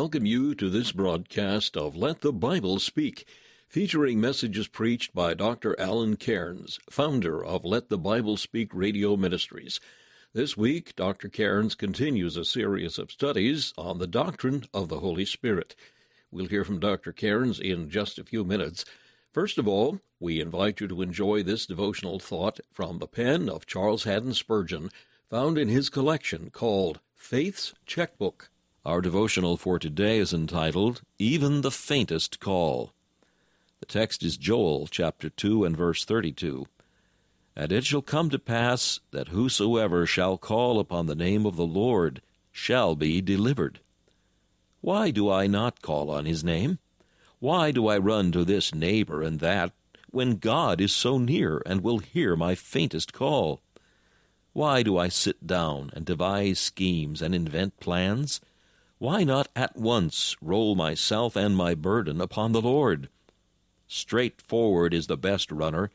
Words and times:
Welcome 0.00 0.24
you 0.24 0.54
to 0.54 0.70
this 0.70 0.92
broadcast 0.92 1.76
of 1.76 1.94
Let 1.94 2.22
the 2.22 2.32
Bible 2.32 2.78
Speak, 2.78 3.28
featuring 3.68 4.18
messages 4.18 4.66
preached 4.66 5.12
by 5.14 5.34
Dr. 5.34 5.78
Alan 5.78 6.16
Cairns, 6.16 6.80
founder 6.88 7.44
of 7.44 7.66
Let 7.66 7.90
the 7.90 7.98
Bible 7.98 8.38
Speak 8.38 8.70
Radio 8.72 9.14
Ministries. 9.14 9.78
This 10.32 10.56
week, 10.56 10.96
Dr. 10.96 11.28
Cairns 11.28 11.74
continues 11.74 12.38
a 12.38 12.46
series 12.46 12.98
of 12.98 13.10
studies 13.10 13.74
on 13.76 13.98
the 13.98 14.06
doctrine 14.06 14.64
of 14.72 14.88
the 14.88 15.00
Holy 15.00 15.26
Spirit. 15.26 15.76
We'll 16.30 16.46
hear 16.46 16.64
from 16.64 16.80
Dr. 16.80 17.12
Cairns 17.12 17.60
in 17.60 17.90
just 17.90 18.18
a 18.18 18.24
few 18.24 18.42
minutes. 18.42 18.86
First 19.34 19.58
of 19.58 19.68
all, 19.68 20.00
we 20.18 20.40
invite 20.40 20.80
you 20.80 20.88
to 20.88 21.02
enjoy 21.02 21.42
this 21.42 21.66
devotional 21.66 22.18
thought 22.18 22.58
from 22.72 23.00
the 23.00 23.06
pen 23.06 23.50
of 23.50 23.66
Charles 23.66 24.04
Haddon 24.04 24.32
Spurgeon, 24.32 24.88
found 25.28 25.58
in 25.58 25.68
his 25.68 25.90
collection 25.90 26.48
called 26.48 27.00
Faith's 27.14 27.74
Checkbook. 27.84 28.49
Our 28.82 29.02
devotional 29.02 29.58
for 29.58 29.78
today 29.78 30.16
is 30.16 30.32
entitled, 30.32 31.02
Even 31.18 31.60
the 31.60 31.70
Faintest 31.70 32.40
Call. 32.40 32.94
The 33.78 33.84
text 33.84 34.22
is 34.22 34.38
Joel 34.38 34.86
chapter 34.86 35.28
2 35.28 35.66
and 35.66 35.76
verse 35.76 36.02
32. 36.06 36.64
And 37.54 37.72
it 37.72 37.84
shall 37.84 38.00
come 38.00 38.30
to 38.30 38.38
pass 38.38 39.00
that 39.10 39.28
whosoever 39.28 40.06
shall 40.06 40.38
call 40.38 40.80
upon 40.80 41.04
the 41.04 41.14
name 41.14 41.44
of 41.44 41.56
the 41.56 41.66
Lord 41.66 42.22
shall 42.52 42.96
be 42.96 43.20
delivered. 43.20 43.80
Why 44.80 45.10
do 45.10 45.30
I 45.30 45.46
not 45.46 45.82
call 45.82 46.10
on 46.10 46.24
his 46.24 46.42
name? 46.42 46.78
Why 47.38 47.72
do 47.72 47.86
I 47.86 47.98
run 47.98 48.32
to 48.32 48.46
this 48.46 48.74
neighbor 48.74 49.20
and 49.20 49.40
that, 49.40 49.72
when 50.10 50.36
God 50.36 50.80
is 50.80 50.90
so 50.90 51.18
near 51.18 51.62
and 51.66 51.82
will 51.82 51.98
hear 51.98 52.34
my 52.34 52.54
faintest 52.54 53.12
call? 53.12 53.60
Why 54.54 54.82
do 54.82 54.96
I 54.96 55.08
sit 55.08 55.46
down 55.46 55.90
and 55.92 56.06
devise 56.06 56.58
schemes 56.58 57.20
and 57.20 57.34
invent 57.34 57.78
plans? 57.78 58.40
Why 59.00 59.24
not 59.24 59.48
at 59.56 59.78
once 59.78 60.36
roll 60.42 60.74
myself 60.74 61.34
and 61.34 61.56
my 61.56 61.74
burden 61.74 62.20
upon 62.20 62.52
the 62.52 62.60
Lord? 62.60 63.08
Straightforward 63.88 64.92
is 64.92 65.06
the 65.06 65.16
best 65.16 65.50
runner. 65.50 65.90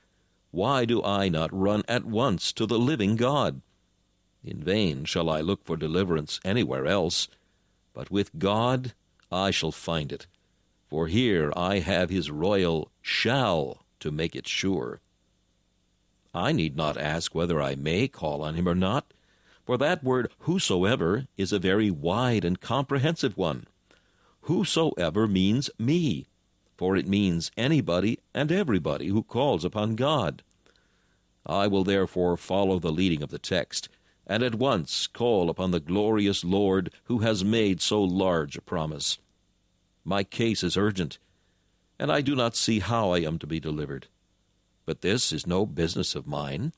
Why 0.50 0.86
do 0.86 1.04
I 1.04 1.30
not 1.30 1.54
run 1.54 1.84
at 1.88 2.04
once 2.04 2.52
to 2.54 2.66
the 2.66 2.80
living 2.80 3.16
God? 3.16 3.62
In 4.44 4.58
vain 4.58 5.06
shall 5.06 5.30
I 5.30 5.42
look 5.42 5.64
for 5.64 5.78
deliverance 5.78 6.40
anywhere 6.44 6.88
else, 6.88 7.28
but 7.94 8.10
with 8.10 8.40
God 8.40 8.96
I 9.32 9.52
shall 9.52 9.72
find 9.72 10.12
it, 10.12 10.26
for 10.88 11.06
here 11.06 11.54
I 11.56 11.80
have 11.80 12.10
his 12.10 12.32
royal 12.32 12.90
shall 13.04 13.86
to 14.00 14.10
make 14.10 14.36
it 14.36 14.48
sure. 14.48 15.00
I 16.34 16.54
need 16.54 16.76
not 16.76 16.98
ask 16.98 17.36
whether 17.36 17.62
I 17.62 17.76
may 17.76 18.08
call 18.08 18.42
on 18.42 18.56
him 18.56 18.68
or 18.68 18.74
not, 18.74 19.14
for 19.66 19.78
that 19.78 20.04
word 20.04 20.32
whosoever 20.40 21.26
is 21.38 21.52
a 21.52 21.60
very 21.60 21.90
wide 21.90 22.46
and 22.46 22.62
comprehensive 22.62 23.36
one. 23.36 23.66
Whosoever 24.42 25.28
means 25.28 25.70
me, 25.80 26.28
for 26.78 26.96
it 26.96 27.08
means 27.08 27.52
anybody 27.58 28.20
and 28.34 28.52
everybody 28.52 29.08
who 29.08 29.24
calls 29.24 29.66
upon 29.66 29.96
God. 29.96 30.44
I 31.46 31.68
will 31.68 31.84
therefore 31.84 32.38
follow 32.38 32.80
the 32.80 32.92
leading 32.92 33.24
of 33.24 33.30
the 33.30 33.40
text, 33.40 33.90
and 34.28 34.44
at 34.44 34.56
once 34.56 35.08
call 35.08 35.50
upon 35.50 35.72
the 35.72 35.80
glorious 35.80 36.44
Lord 36.44 36.92
who 37.06 37.20
has 37.20 37.44
made 37.44 37.82
so 37.82 38.04
large 38.04 38.56
a 38.56 38.62
promise. 38.62 39.18
My 40.04 40.24
case 40.24 40.64
is 40.64 40.78
urgent, 40.78 41.18
and 41.98 42.12
I 42.12 42.22
do 42.22 42.36
not 42.36 42.56
see 42.56 42.80
how 42.80 43.12
I 43.12 43.20
am 43.20 43.40
to 43.40 43.48
be 43.48 43.60
delivered. 43.60 44.08
But 44.86 45.02
this 45.02 45.32
is 45.34 45.48
no 45.48 45.66
business 45.66 46.14
of 46.14 46.28
mine. 46.28 46.74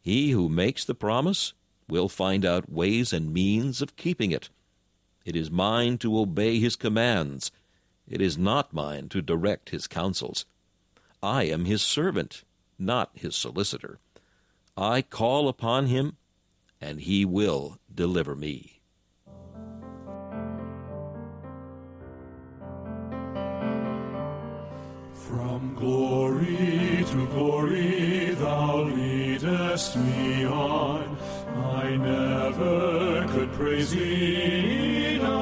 He 0.00 0.30
who 0.30 0.48
makes 0.48 0.84
the 0.84 0.94
promise 0.94 1.54
will 1.92 2.08
find 2.08 2.42
out 2.42 2.72
ways 2.72 3.12
and 3.12 3.34
means 3.34 3.82
of 3.82 3.96
keeping 3.96 4.32
it. 4.32 4.48
It 5.26 5.36
is 5.36 5.50
mine 5.50 5.98
to 5.98 6.18
obey 6.18 6.58
his 6.58 6.74
commands. 6.74 7.52
It 8.08 8.22
is 8.22 8.38
not 8.38 8.72
mine 8.72 9.10
to 9.10 9.20
direct 9.20 9.68
his 9.68 9.86
counsels. 9.86 10.46
I 11.22 11.42
am 11.44 11.66
his 11.66 11.82
servant, 11.82 12.44
not 12.78 13.10
his 13.12 13.36
solicitor. 13.36 13.98
I 14.74 15.02
call 15.02 15.48
upon 15.48 15.88
him, 15.88 16.16
and 16.80 17.02
he 17.02 17.26
will 17.26 17.76
deliver 17.94 18.34
me. 18.34 18.80
From 25.12 25.74
glory 25.76 27.04
to 27.10 27.26
glory 27.26 28.30
thou 28.34 28.84
leadest 28.84 29.96
me 29.96 30.46
on. 30.46 31.21
I 31.64 31.96
never 31.96 33.26
could 33.28 33.52
praise 33.52 33.90
thee 33.92 35.16
enough. 35.16 35.32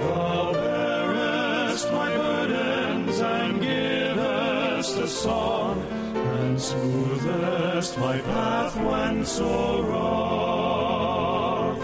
Thou 0.00 0.52
bearest 0.52 1.92
my 1.92 2.16
burdens 2.16 3.20
and 3.20 3.60
givest 3.60 4.96
a 4.96 5.08
song, 5.08 5.82
and 6.14 6.60
smoothest 6.60 7.98
my 7.98 8.18
path 8.20 8.76
when 8.76 9.24
so 9.24 9.82
rough. 9.82 11.80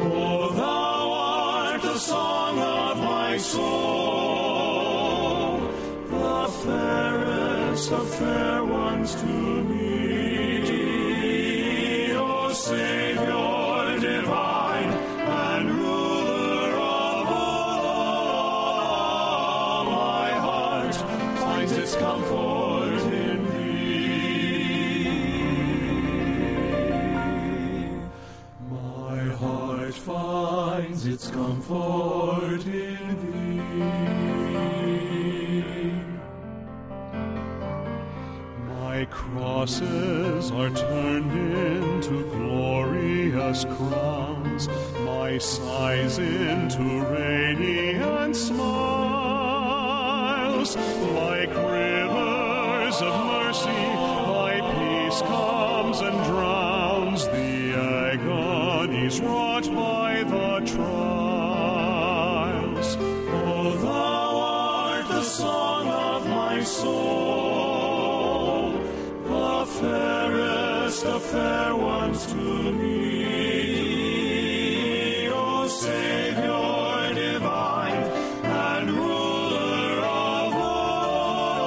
Oh, 0.00 0.52
thou 0.54 1.12
art 1.12 1.82
the 1.82 1.98
song 1.98 2.58
of 2.58 2.98
my 2.98 3.36
soul, 3.36 3.98
the 6.08 6.48
fairest 6.64 7.92
of 7.92 8.08
fair 8.14 8.64
ones 8.64 9.14
to 9.16 9.26
me. 9.26 9.77
Savior 12.68 13.98
divine 13.98 14.90
and 14.90 15.70
ruler 15.70 16.72
of 16.76 17.26
all, 17.32 18.64
my 19.86 20.30
heart 20.32 20.94
finds 20.94 21.72
its 21.72 21.94
comfort 21.96 23.00
in 23.10 23.38
thee. 23.48 25.08
My 28.70 29.18
heart 29.36 29.94
finds 29.94 31.06
its 31.06 31.30
comfort 31.30 32.17
crosses 39.58 40.52
are 40.52 40.70
turned 40.70 41.32
into 41.32 42.22
glorious 42.30 43.64
crowns, 43.64 44.68
my 45.04 45.36
sighs 45.38 46.18
into 46.18 47.04
radiant 47.06 48.36
smiles. 48.36 48.76
Like 50.76 51.48
rivers 51.48 53.02
of 53.02 53.26
mercy, 53.26 53.82
thy 54.30 54.60
peace 54.76 55.22
comes 55.22 55.98
and 56.02 56.16
drowns. 56.26 57.26
The 57.26 57.74
agonies 58.12 59.20
fair 71.32 71.76
once 71.76 72.24
to 72.26 72.72
me. 72.72 73.28
O 75.30 75.66
Savior 75.68 77.14
divine 77.14 78.02
and 78.44 78.90
ruler 78.90 80.00
of 80.00 80.54
all, 80.54 81.58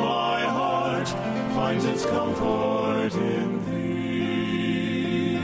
my 0.00 0.40
heart 0.58 1.08
finds 1.54 1.84
its 1.84 2.06
comfort 2.06 3.14
in 3.14 3.50
thee. 3.66 5.38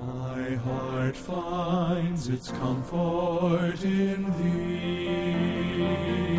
My 0.00 0.56
heart 0.66 1.16
finds 1.16 2.28
its 2.28 2.48
comfort 2.50 3.84
in 3.84 4.24
thee. 4.38 6.33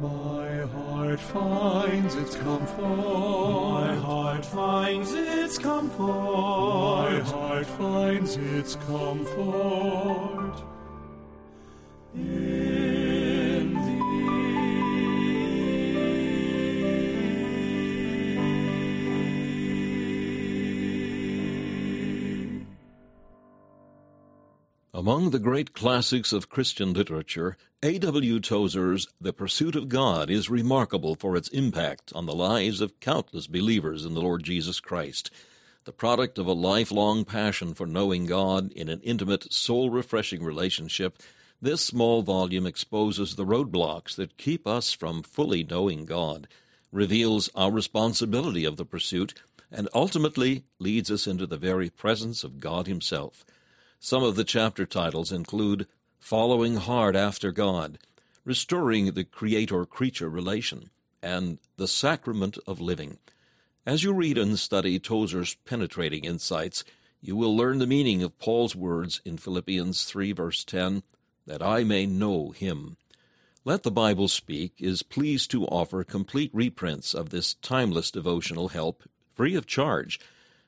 My 0.00 0.66
heart 0.66 1.20
finds 1.20 2.14
its 2.14 2.34
comfort. 2.36 2.78
My 2.80 3.94
heart 3.96 4.46
finds 4.46 5.12
its 5.12 5.58
comfort. 5.58 6.00
My 6.00 7.20
heart 7.20 7.66
finds 7.66 8.36
its 8.36 8.76
comfort 8.76 10.62
Among 25.02 25.30
the 25.30 25.40
great 25.40 25.72
classics 25.72 26.32
of 26.32 26.48
Christian 26.48 26.92
literature, 26.92 27.56
A.W. 27.82 28.38
Tozer's 28.38 29.08
The 29.20 29.32
Pursuit 29.32 29.74
of 29.74 29.88
God 29.88 30.30
is 30.30 30.48
remarkable 30.48 31.16
for 31.16 31.36
its 31.36 31.48
impact 31.48 32.12
on 32.14 32.26
the 32.26 32.36
lives 32.36 32.80
of 32.80 33.00
countless 33.00 33.48
believers 33.48 34.04
in 34.04 34.14
the 34.14 34.20
Lord 34.20 34.44
Jesus 34.44 34.78
Christ. 34.78 35.32
The 35.86 35.92
product 35.92 36.38
of 36.38 36.46
a 36.46 36.52
lifelong 36.52 37.24
passion 37.24 37.74
for 37.74 37.84
knowing 37.84 38.26
God 38.26 38.70
in 38.74 38.88
an 38.88 39.00
intimate, 39.00 39.52
soul 39.52 39.90
refreshing 39.90 40.44
relationship, 40.44 41.20
this 41.60 41.80
small 41.80 42.22
volume 42.22 42.64
exposes 42.64 43.34
the 43.34 43.44
roadblocks 43.44 44.14
that 44.14 44.38
keep 44.38 44.68
us 44.68 44.92
from 44.92 45.24
fully 45.24 45.64
knowing 45.64 46.04
God, 46.04 46.46
reveals 46.92 47.50
our 47.56 47.72
responsibility 47.72 48.64
of 48.64 48.76
the 48.76 48.86
pursuit, 48.86 49.34
and 49.68 49.88
ultimately 49.92 50.62
leads 50.78 51.10
us 51.10 51.26
into 51.26 51.48
the 51.48 51.58
very 51.58 51.90
presence 51.90 52.44
of 52.44 52.60
God 52.60 52.86
Himself. 52.86 53.44
Some 54.04 54.24
of 54.24 54.34
the 54.34 54.42
chapter 54.42 54.84
titles 54.84 55.30
include 55.30 55.86
Following 56.18 56.74
Hard 56.74 57.14
After 57.14 57.52
God, 57.52 58.00
Restoring 58.44 59.12
the 59.12 59.22
Creator 59.22 59.84
Creature 59.86 60.28
Relation, 60.28 60.90
and 61.22 61.60
The 61.76 61.86
Sacrament 61.86 62.58
of 62.66 62.80
Living. 62.80 63.18
As 63.86 64.02
you 64.02 64.12
read 64.12 64.38
and 64.38 64.58
study 64.58 64.98
Tozer's 64.98 65.54
penetrating 65.64 66.24
insights, 66.24 66.82
you 67.20 67.36
will 67.36 67.56
learn 67.56 67.78
the 67.78 67.86
meaning 67.86 68.24
of 68.24 68.40
Paul's 68.40 68.74
words 68.74 69.20
in 69.24 69.38
Philippians 69.38 70.02
3, 70.02 70.32
verse 70.32 70.64
10, 70.64 71.04
that 71.46 71.62
I 71.62 71.84
may 71.84 72.04
know 72.04 72.50
him. 72.50 72.96
Let 73.64 73.84
the 73.84 73.92
Bible 73.92 74.26
Speak 74.26 74.72
is 74.80 75.04
pleased 75.04 75.48
to 75.52 75.64
offer 75.66 76.02
complete 76.02 76.50
reprints 76.52 77.14
of 77.14 77.30
this 77.30 77.54
timeless 77.54 78.10
devotional 78.10 78.70
help 78.70 79.04
free 79.32 79.54
of 79.54 79.64
charge. 79.64 80.18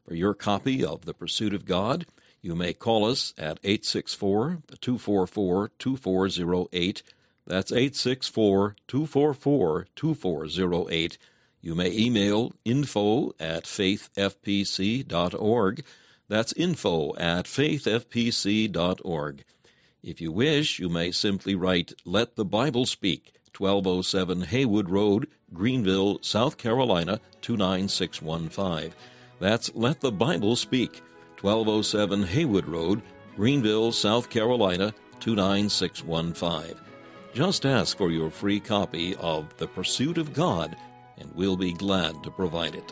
For 0.07 0.15
your 0.15 0.35
copy 0.35 0.85
of 0.85 1.05
The 1.05 1.15
Pursuit 1.15 1.53
of 1.53 1.65
God, 1.65 2.07
you 2.45 2.55
may 2.55 2.73
call 2.75 3.07
us 3.07 3.33
at 3.39 3.59
864 3.65 4.59
244 4.79 5.71
2408. 5.79 7.03
That's 7.47 7.73
864 7.73 8.77
244 8.87 9.87
2408. 9.97 11.19
You 11.63 11.75
may 11.75 11.91
email 11.91 12.53
info 12.67 13.33
at 13.41 13.65
faithfpc.org. 13.65 15.85
That's 16.29 16.53
info 16.53 17.17
at 17.17 17.47
faithfpc.org. 17.47 19.45
If 20.03 20.21
you 20.21 20.31
wish, 20.31 20.79
you 20.79 20.91
may 20.91 21.13
simply 21.13 21.55
write 21.55 21.95
Let 22.05 22.37
the 22.37 22.45
Bible 22.45 22.85
Speak, 22.85 23.33
1207 23.57 24.43
Haywood 24.43 24.91
Road, 24.91 25.29
Greenville, 25.55 26.19
South 26.21 26.59
Carolina, 26.59 27.23
29615. 27.41 28.93
That's 29.41 29.75
Let 29.75 30.03
the 30.03 30.13
Bible 30.13 30.57
Speak, 30.57 31.01
1207 31.45 32.23
Haywood 32.23 32.67
Road, 32.67 33.03
Greenville, 33.37 33.93
South 33.93 34.31
Carolina, 34.31 34.95
29615. 35.21 36.75
Just 37.35 37.67
ask 37.67 37.99
for 37.99 38.11
your 38.11 38.31
free 38.31 38.59
copy 38.59 39.15
of 39.17 39.55
The 39.59 39.69
Pursuit 39.69 40.17
of 40.17 40.33
God, 40.33 40.75
and 41.19 41.31
we'll 41.35 41.59
be 41.59 41.75
glad 41.75 42.23
to 42.23 42.31
provide 42.31 42.75
it. 42.75 42.91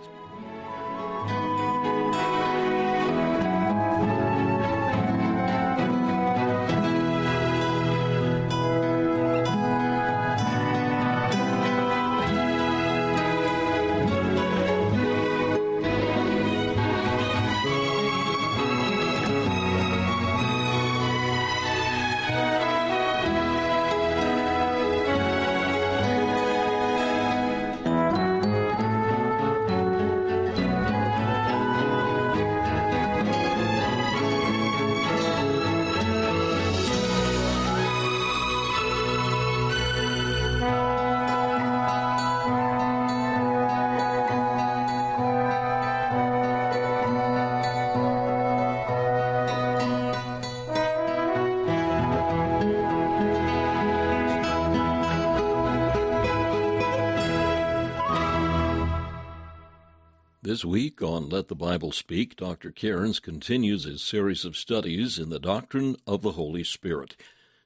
This 60.53 60.67
week 60.67 61.01
on 61.01 61.31
Let 61.31 61.49
the 61.49 61.55
Bible 61.55 61.93
Speak, 61.93 62.37
Dr. 62.37 62.71
Cairns 62.71 63.21
continues 63.21 63.85
his 63.85 64.03
series 64.03 64.45
of 64.45 64.55
studies 64.55 65.19
in 65.19 65.31
the 65.31 65.39
doctrine 65.39 65.97
of 66.07 66.21
the 66.21 66.33
Holy 66.33 66.63
Spirit. 66.63 67.17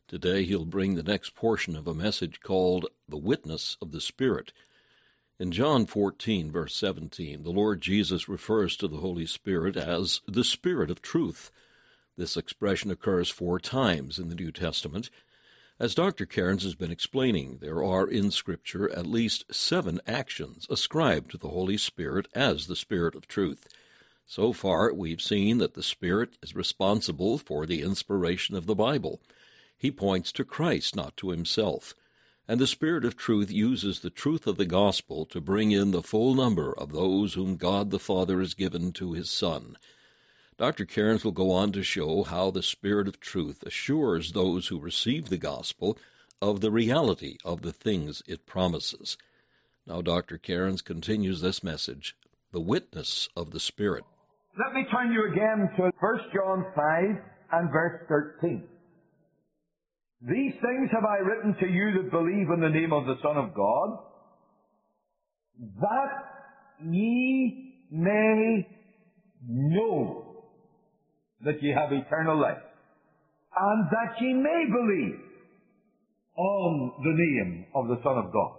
Today 0.07 0.45
he'll 0.45 0.65
bring 0.65 0.95
the 0.95 1.03
next 1.03 1.35
portion 1.35 1.75
of 1.75 1.89
a 1.89 1.95
message 1.95 2.39
called 2.39 2.87
The 3.09 3.17
Witness 3.17 3.77
of 3.83 3.91
the 3.91 4.01
Spirit. 4.01 4.53
In 5.41 5.51
John 5.51 5.85
14, 5.85 6.53
verse 6.53 6.77
17, 6.77 7.43
the 7.43 7.51
Lord 7.51 7.81
Jesus 7.81 8.29
refers 8.29 8.77
to 8.77 8.87
the 8.87 8.99
Holy 8.99 9.27
Spirit 9.27 9.77
as 9.77 10.21
the 10.29 10.45
Spirit 10.45 10.89
of 10.89 11.03
Truth. 11.03 11.51
This 12.17 12.37
expression 12.37 12.93
occurs 12.93 13.31
four 13.31 13.59
times 13.59 14.17
in 14.17 14.29
the 14.29 14.37
New 14.37 14.53
Testament. 14.53 15.11
As 15.79 15.95
Dr. 15.95 16.25
Cairns 16.25 16.63
has 16.63 16.75
been 16.75 16.91
explaining, 16.91 17.59
there 17.61 17.85
are 17.85 18.09
in 18.09 18.31
Scripture 18.31 18.91
at 18.93 19.07
least 19.07 19.45
seven 19.55 20.01
actions 20.07 20.67
ascribed 20.71 21.31
to 21.33 21.37
the 21.37 21.51
Holy 21.51 21.77
Spirit 21.77 22.29
as 22.35 22.67
the 22.67 22.75
Spirit 22.75 23.15
of 23.15 23.29
truth. 23.29 23.69
So 24.25 24.55
far, 24.55 24.91
we've 24.95 25.21
seen 25.21 25.59
that 25.59 25.75
the 25.75 25.83
Spirit 25.83 26.39
is 26.43 26.57
responsible 26.57 27.37
for 27.37 27.67
the 27.67 27.83
inspiration 27.83 28.57
of 28.57 28.65
the 28.65 28.75
Bible. 28.75 29.21
He 29.77 29.91
points 29.91 30.33
to 30.33 30.47
Christ, 30.47 30.97
not 30.97 31.15
to 31.19 31.29
himself. 31.29 31.95
and 32.49 32.61
the 32.61 32.67
Spirit 32.67 33.05
of 33.05 33.17
truth 33.17 33.51
uses 33.51 34.01
the 34.01 34.11
truth 34.11 34.47
of 34.47 34.57
the 34.57 34.67
gospel 34.67 35.27
to 35.27 35.41
bring 35.41 35.73
in 35.73 35.91
the 35.91 36.03
full 36.03 36.35
number 36.35 36.73
of 36.73 36.93
those 36.93 37.35
whom 37.35 37.57
God 37.57 37.91
the 37.91 37.99
Father 37.99 38.39
has 38.39 38.55
given 38.55 38.93
to 38.93 39.13
his 39.13 39.29
Son. 39.29 39.77
Dr. 40.59 40.87
Cairns 40.87 41.23
will 41.23 41.33
go 41.33 41.51
on 41.51 41.71
to 41.73 41.83
show 41.83 42.23
how 42.23 42.51
the 42.51 42.63
Spirit 42.63 43.09
of 43.09 43.21
truth 43.21 43.63
assures 43.67 44.33
those 44.33 44.69
who 44.69 44.81
receive 44.81 45.29
the 45.29 45.37
gospel 45.37 45.99
of 46.41 46.63
the 46.63 46.71
reality 46.71 47.37
of 47.45 47.61
the 47.61 47.73
things 47.73 48.23
it 48.27 48.47
promises. 48.47 49.19
Now, 49.87 50.01
Dr. 50.01 50.39
Cairns 50.39 50.81
continues 50.81 51.41
this 51.41 51.63
message 51.63 52.17
the 52.53 52.61
witness 52.61 53.29
of 53.37 53.51
the 53.51 53.61
Spirit. 53.61 54.05
Let 54.59 54.73
me 54.73 54.87
turn 54.91 55.13
you 55.13 55.31
again 55.31 55.69
to 55.77 55.91
1 56.01 56.19
John 56.35 56.65
5 56.75 57.05
and 57.53 57.71
verse 57.71 58.01
13. 58.41 58.67
These 60.23 60.55
things 60.55 60.91
have 60.93 61.05
I 61.05 61.19
written 61.19 61.55
to 61.61 61.67
you 61.67 62.03
that 62.03 62.11
believe 62.11 62.49
in 62.49 62.61
the 62.61 62.71
name 62.71 62.95
of 62.95 63.05
the 63.05 63.17
Son 63.23 63.37
of 63.37 63.53
God, 63.53 63.99
that 65.81 66.91
ye 66.91 67.85
may 67.91 68.67
know 69.47 70.26
that 71.45 71.63
ye 71.63 71.71
have 71.73 71.93
eternal 71.93 72.41
life, 72.41 72.63
and 73.57 73.87
that 73.91 74.21
ye 74.21 74.33
may 74.33 74.65
believe 74.71 75.21
on 76.37 76.93
the 77.03 77.15
name 77.17 77.67
of 77.75 77.89
the 77.89 77.97
Son 78.03 78.19
of 78.19 78.33
God. 78.33 78.53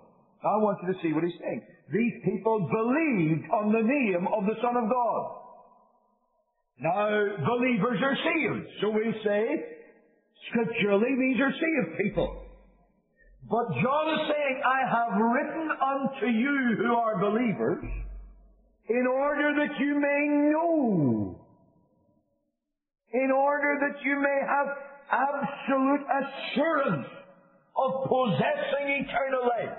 Now 0.44 0.50
I 0.50 0.62
want 0.62 0.78
you 0.84 0.94
to 0.94 1.00
see 1.02 1.14
what 1.14 1.24
he's 1.24 1.40
saying. 1.40 1.62
These 1.92 2.14
people 2.26 2.60
believed 2.68 3.50
on 3.52 3.72
the 3.72 3.82
name 3.82 4.28
of 4.28 4.46
the 4.46 4.56
Son 4.62 4.76
of 4.76 4.90
God. 4.90 5.38
Now, 6.80 7.10
believers 7.48 7.98
are 8.04 8.16
saved. 8.16 8.68
So 8.82 8.90
we 8.92 9.12
say, 9.26 9.44
scripturally, 10.50 11.10
these 11.18 11.42
are 11.42 11.52
saved 11.52 11.98
people. 11.98 12.44
But 13.50 13.74
John 13.82 14.14
is 14.14 14.30
saying, 14.30 14.62
I 14.62 14.80
have 14.86 15.22
written 15.22 15.70
unto 15.72 16.28
you 16.28 16.76
who 16.78 16.94
are 16.94 17.18
believers, 17.20 17.84
in 18.90 19.08
order 19.08 19.56
that 19.58 19.80
you 19.80 20.00
may 20.00 20.52
know, 20.52 21.47
in 23.14 23.32
order 23.32 23.78
that 23.82 24.04
you 24.04 24.20
may 24.20 24.40
have 24.48 24.68
absolute 25.12 26.02
assurance 26.02 27.08
of 27.76 28.10
possessing 28.10 29.06
eternal 29.06 29.44
life, 29.48 29.78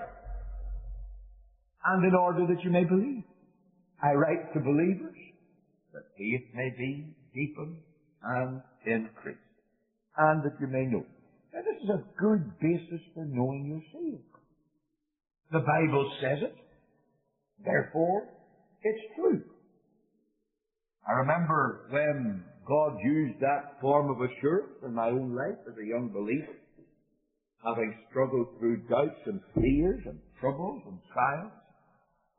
and 1.85 2.05
in 2.05 2.15
order 2.15 2.47
that 2.47 2.63
you 2.63 2.71
may 2.71 2.83
believe. 2.83 3.23
I 4.01 4.13
write 4.13 4.53
to 4.53 4.59
believers 4.59 5.17
that 5.93 6.03
faith 6.17 6.43
may 6.53 6.69
be 6.77 7.13
deepened 7.33 7.77
and 8.23 8.61
increased, 8.85 9.39
and 10.17 10.43
that 10.43 10.55
you 10.59 10.67
may 10.67 10.85
know. 10.85 11.05
Now, 11.53 11.61
this 11.61 11.83
is 11.83 11.89
a 11.89 12.03
good 12.17 12.59
basis 12.59 13.01
for 13.13 13.25
knowing 13.25 13.65
you're. 13.67 13.79
The 15.51 15.65
Bible 15.65 16.11
says 16.21 16.39
it, 16.43 16.55
therefore 17.65 18.27
it's 18.83 19.15
true. 19.15 19.41
I 21.07 21.13
remember 21.13 21.87
when 21.89 22.43
God 22.69 22.99
used 23.03 23.39
that 23.41 23.81
form 23.81 24.11
of 24.11 24.21
assurance 24.21 24.77
in 24.85 24.93
my 24.93 25.09
own 25.09 25.35
life 25.35 25.57
as 25.65 25.73
a 25.81 25.87
young 25.87 26.13
believer, 26.13 26.53
having 27.65 27.97
struggled 28.09 28.45
through 28.59 28.85
doubts 28.87 29.25
and 29.25 29.41
fears 29.55 30.01
and 30.05 30.19
troubles 30.39 30.83
and 30.85 30.99
trials, 31.11 31.51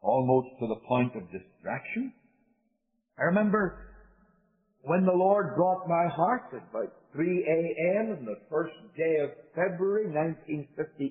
almost 0.00 0.46
to 0.60 0.68
the 0.68 0.80
point 0.86 1.16
of 1.16 1.26
distraction. 1.34 2.12
I 3.18 3.24
remember 3.24 3.90
when 4.82 5.04
the 5.04 5.12
Lord 5.12 5.56
brought 5.56 5.88
my 5.88 6.06
heart 6.14 6.54
at 6.54 6.62
about 6.70 6.94
3 7.12 7.26
a.m. 7.26 8.16
on 8.16 8.24
the 8.24 8.38
first 8.48 8.72
day 8.96 9.16
of 9.24 9.30
February 9.54 10.06
1958. 10.06 11.10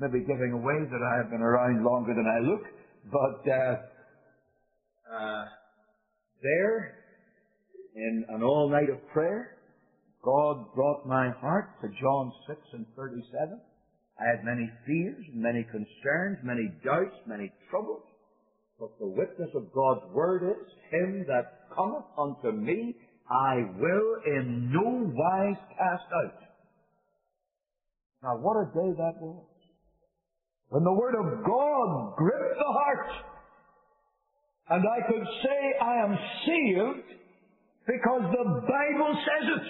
Maybe 0.00 0.24
giving 0.26 0.52
away 0.52 0.88
that 0.90 1.02
I 1.04 1.18
have 1.22 1.30
been 1.30 1.42
around 1.42 1.84
longer 1.84 2.14
than 2.14 2.26
I 2.26 2.40
look, 2.40 2.64
but 3.12 3.52
uh, 3.52 3.76
uh, 5.14 5.44
there, 6.42 7.03
in 7.94 8.24
an 8.28 8.42
all 8.42 8.68
night 8.70 8.90
of 8.90 8.98
prayer, 9.12 9.56
God 10.24 10.74
brought 10.74 11.06
my 11.06 11.30
heart 11.40 11.70
to 11.82 11.88
John 12.00 12.32
6 12.48 12.58
and 12.72 12.86
37. 12.96 13.60
I 14.18 14.24
had 14.24 14.44
many 14.44 14.70
fears, 14.86 15.24
many 15.32 15.64
concerns, 15.64 16.38
many 16.42 16.72
doubts, 16.84 17.16
many 17.26 17.52
troubles. 17.70 18.02
But 18.78 18.98
the 18.98 19.06
witness 19.06 19.50
of 19.54 19.72
God's 19.72 20.04
word 20.12 20.42
is, 20.42 20.72
Him 20.90 21.24
that 21.28 21.68
cometh 21.74 22.04
unto 22.18 22.52
me, 22.52 22.96
I 23.30 23.56
will 23.78 24.16
in 24.26 24.72
no 24.72 25.12
wise 25.14 25.62
cast 25.78 26.04
out. 26.24 26.40
Now 28.22 28.36
what 28.38 28.56
a 28.56 28.66
day 28.66 28.96
that 28.96 29.20
was. 29.20 29.44
When 30.68 30.82
the 30.82 30.92
word 30.92 31.14
of 31.14 31.44
God 31.44 32.16
gripped 32.16 32.58
the 32.58 32.72
heart, 32.72 33.10
and 34.70 34.84
I 34.88 35.06
could 35.06 35.26
say 35.42 35.78
I 35.82 36.04
am 36.04 36.18
saved 36.46 37.23
because 37.86 38.22
the 38.32 38.44
Bible 38.64 39.12
says 39.12 39.46
it. 39.60 39.66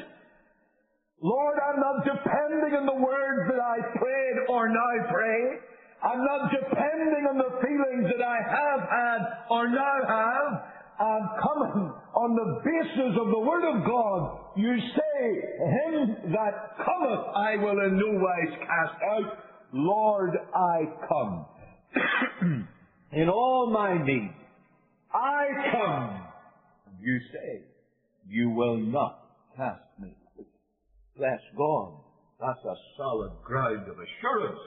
Lord, 1.23 1.57
I'm 1.57 1.81
not 1.81 2.05
depending 2.05 2.77
on 2.79 2.87
the 2.87 3.01
words 3.01 3.49
that 3.51 3.61
I 3.61 3.81
prayed 3.97 4.37
or 4.49 4.69
now 4.69 5.09
pray. 5.11 5.59
I'm 6.05 6.23
not 6.23 6.51
depending 6.53 7.25
on 7.31 7.39
the 7.39 7.51
feelings 7.65 8.13
that 8.13 8.23
I 8.23 8.39
have 8.45 8.81
had 8.85 9.21
or 9.51 9.69
now 9.69 9.97
have. 10.07 10.75
I'm 11.01 11.29
coming 11.43 11.93
on 12.15 12.37
the 12.37 12.61
basis 12.63 13.19
of 13.19 13.27
the 13.29 13.39
Word 13.39 13.65
of 13.65 13.85
God. 13.87 14.39
You 14.57 14.77
say, 14.77 15.25
Him 15.59 16.33
that 16.33 16.77
cometh 16.77 17.25
I 17.35 17.57
will 17.57 17.81
in 17.87 17.99
no 17.99 18.21
wise 18.21 18.59
cast 18.61 19.03
out. 19.03 19.39
Lord, 19.73 20.39
I 20.55 20.85
come. 21.09 21.47
in 23.13 23.29
all 23.29 23.71
my 23.73 24.05
need, 24.05 24.31
I 25.13 25.47
come. 25.73 26.21
You 27.01 27.19
say, 27.33 27.63
You 28.27 28.51
will 28.51 28.77
not 28.77 29.21
cast 29.57 29.83
me 30.01 30.15
Bless 31.17 31.41
God. 31.57 31.93
That's 32.41 32.65
a 32.65 32.75
solid 32.97 33.31
ground 33.45 33.89
of 33.89 33.95
assurance. 33.95 34.59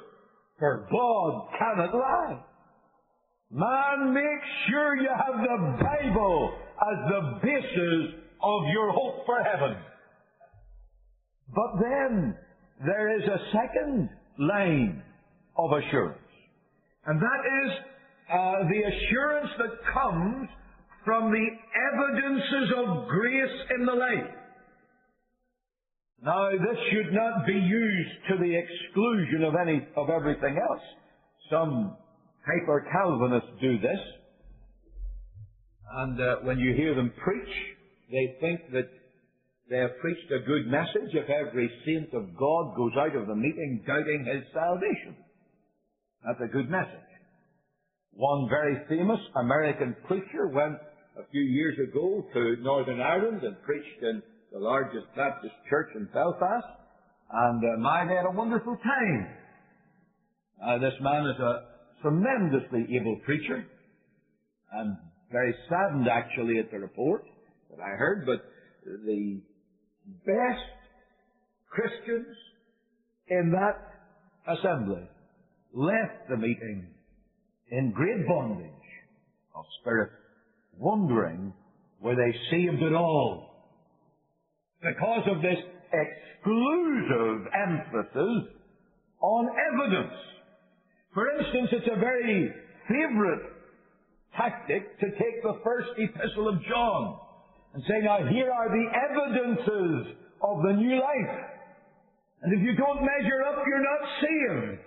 For 0.57 0.87
God 0.89 1.47
cannot 1.59 1.93
lie. 1.93 2.39
Man, 3.51 4.13
make 4.13 4.43
sure 4.69 4.95
you 4.95 5.09
have 5.09 5.41
the 5.41 5.83
Bible 5.83 6.53
as 6.81 7.11
the 7.11 7.39
basis 7.43 8.19
of 8.41 8.61
your 8.71 8.91
hope 8.91 9.25
for 9.25 9.43
heaven. 9.43 9.77
But 11.53 11.81
then 11.81 12.35
there 12.85 13.17
is 13.17 13.23
a 13.27 13.39
second 13.51 14.09
line 14.39 15.03
of 15.57 15.71
assurance. 15.71 16.19
And 17.05 17.21
that 17.21 17.41
is 17.65 17.71
uh, 18.31 18.53
the 18.69 18.81
assurance 18.83 19.49
that 19.57 19.93
comes 19.93 20.49
from 21.07 21.31
the 21.31 21.47
evidences 21.95 22.73
of 22.75 23.07
grace 23.07 23.61
in 23.79 23.85
the 23.85 23.93
life. 23.93 24.33
Now, 26.21 26.49
this 26.51 26.77
should 26.91 27.13
not 27.13 27.47
be 27.47 27.53
used 27.53 28.15
to 28.27 28.37
the 28.43 28.53
exclusion 28.53 29.45
of 29.45 29.53
any 29.55 29.87
of 29.95 30.09
everything 30.09 30.59
else. 30.59 30.83
Some 31.49 31.95
hyper 32.45 32.85
Calvinists 32.91 33.55
do 33.61 33.79
this, 33.79 33.99
and 35.95 36.19
uh, 36.19 36.35
when 36.43 36.59
you 36.59 36.75
hear 36.75 36.93
them 36.93 37.13
preach, 37.23 37.55
they 38.11 38.35
think 38.41 38.59
that 38.73 38.89
they 39.69 39.77
have 39.77 39.97
preached 40.01 40.29
a 40.31 40.45
good 40.45 40.67
message 40.67 41.15
if 41.15 41.29
every 41.29 41.71
saint 41.85 42.13
of 42.15 42.35
God 42.35 42.75
goes 42.75 42.91
out 42.99 43.15
of 43.15 43.27
the 43.27 43.35
meeting 43.35 43.85
doubting 43.87 44.25
his 44.27 44.43
salvation. 44.53 45.15
That's 46.25 46.41
a 46.43 46.51
good 46.51 46.69
message. 46.69 47.07
One 48.11 48.49
very 48.49 48.75
famous 48.89 49.19
American 49.37 49.95
preacher 50.05 50.47
went 50.51 50.75
a 51.19 51.29
few 51.31 51.41
years 51.41 51.77
ago 51.79 52.25
to 52.33 52.55
Northern 52.61 53.01
Ireland 53.01 53.41
and 53.43 53.61
preached 53.63 54.01
in 54.01 54.21
the 54.51 54.59
largest 54.59 55.07
Baptist 55.15 55.53
church 55.69 55.89
in 55.95 56.05
Belfast, 56.13 56.67
and 57.31 57.63
uh, 57.63 57.79
my, 57.79 58.01
had 58.01 58.25
a 58.25 58.31
wonderful 58.31 58.77
time. 58.77 59.27
Uh, 60.63 60.77
this 60.77 60.93
man 61.01 61.25
is 61.25 61.39
a 61.39 61.63
tremendously 62.01 62.95
able 62.95 63.19
preacher, 63.25 63.65
and 64.73 64.97
very 65.31 65.53
saddened 65.69 66.07
actually 66.07 66.59
at 66.59 66.71
the 66.71 66.79
report 66.79 67.23
that 67.71 67.81
I 67.81 67.95
heard, 67.97 68.25
but 68.25 68.45
the 68.85 69.41
best 70.25 70.77
Christians 71.69 72.35
in 73.29 73.51
that 73.51 74.55
assembly 74.57 75.03
left 75.73 76.29
the 76.29 76.37
meeting 76.37 76.87
in 77.71 77.91
great 77.91 78.25
bondage 78.27 78.71
of 79.55 79.65
spirit, 79.81 80.11
wondering 80.79 81.53
were 81.99 82.15
they 82.15 82.33
saved 82.51 82.83
at 82.83 82.93
all 82.93 83.47
because 84.81 85.27
of 85.35 85.41
this 85.41 85.57
exclusive 85.91 87.47
emphasis 87.53 88.53
on 89.21 89.49
evidence. 89.73 90.13
For 91.13 91.25
instance, 91.39 91.69
it's 91.71 91.87
a 91.95 91.99
very 91.99 92.53
favorite 92.87 93.41
tactic 94.35 94.99
to 94.99 95.07
take 95.11 95.41
the 95.41 95.59
first 95.63 95.89
epistle 95.97 96.49
of 96.49 96.61
John 96.69 97.19
and 97.73 97.83
say, 97.87 97.99
now 98.03 98.19
here 98.29 98.51
are 98.51 98.69
the 98.69 98.85
evidences 98.93 100.15
of 100.41 100.61
the 100.63 100.73
new 100.73 100.99
life. 100.99 101.37
And 102.43 102.53
if 102.53 102.61
you 102.61 102.75
don't 102.75 103.01
measure 103.01 103.43
up, 103.49 103.63
you're 103.65 103.81
not 103.81 104.09
saved. 104.21 104.86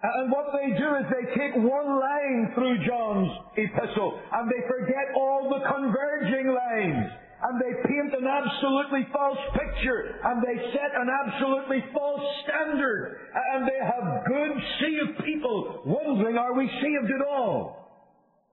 Uh, 0.00 0.08
and 0.24 0.32
what 0.32 0.48
they 0.56 0.72
do 0.80 0.88
is 0.96 1.04
they 1.12 1.26
take 1.36 1.54
one 1.60 2.00
line 2.00 2.52
through 2.56 2.80
John's 2.88 3.32
epistle 3.52 4.16
and 4.32 4.48
they 4.48 4.64
forget 4.64 5.12
all 5.14 5.52
the 5.52 5.60
converging 5.60 6.48
lines. 6.48 7.10
And 7.40 7.56
they 7.56 7.72
paint 7.88 8.12
an 8.16 8.28
absolutely 8.28 9.08
false 9.12 9.40
picture 9.52 10.20
and 10.24 10.40
they 10.40 10.56
set 10.72 10.92
an 10.96 11.08
absolutely 11.08 11.84
false 11.92 12.24
standard. 12.44 13.28
Uh, 13.32 13.56
and 13.56 13.68
they 13.68 13.80
have 13.80 14.24
good 14.24 14.40
of 15.00 15.24
people 15.24 15.82
wondering, 15.84 16.36
are 16.36 16.54
we 16.54 16.66
saved 16.66 17.10
at 17.12 17.26
all? 17.26 17.80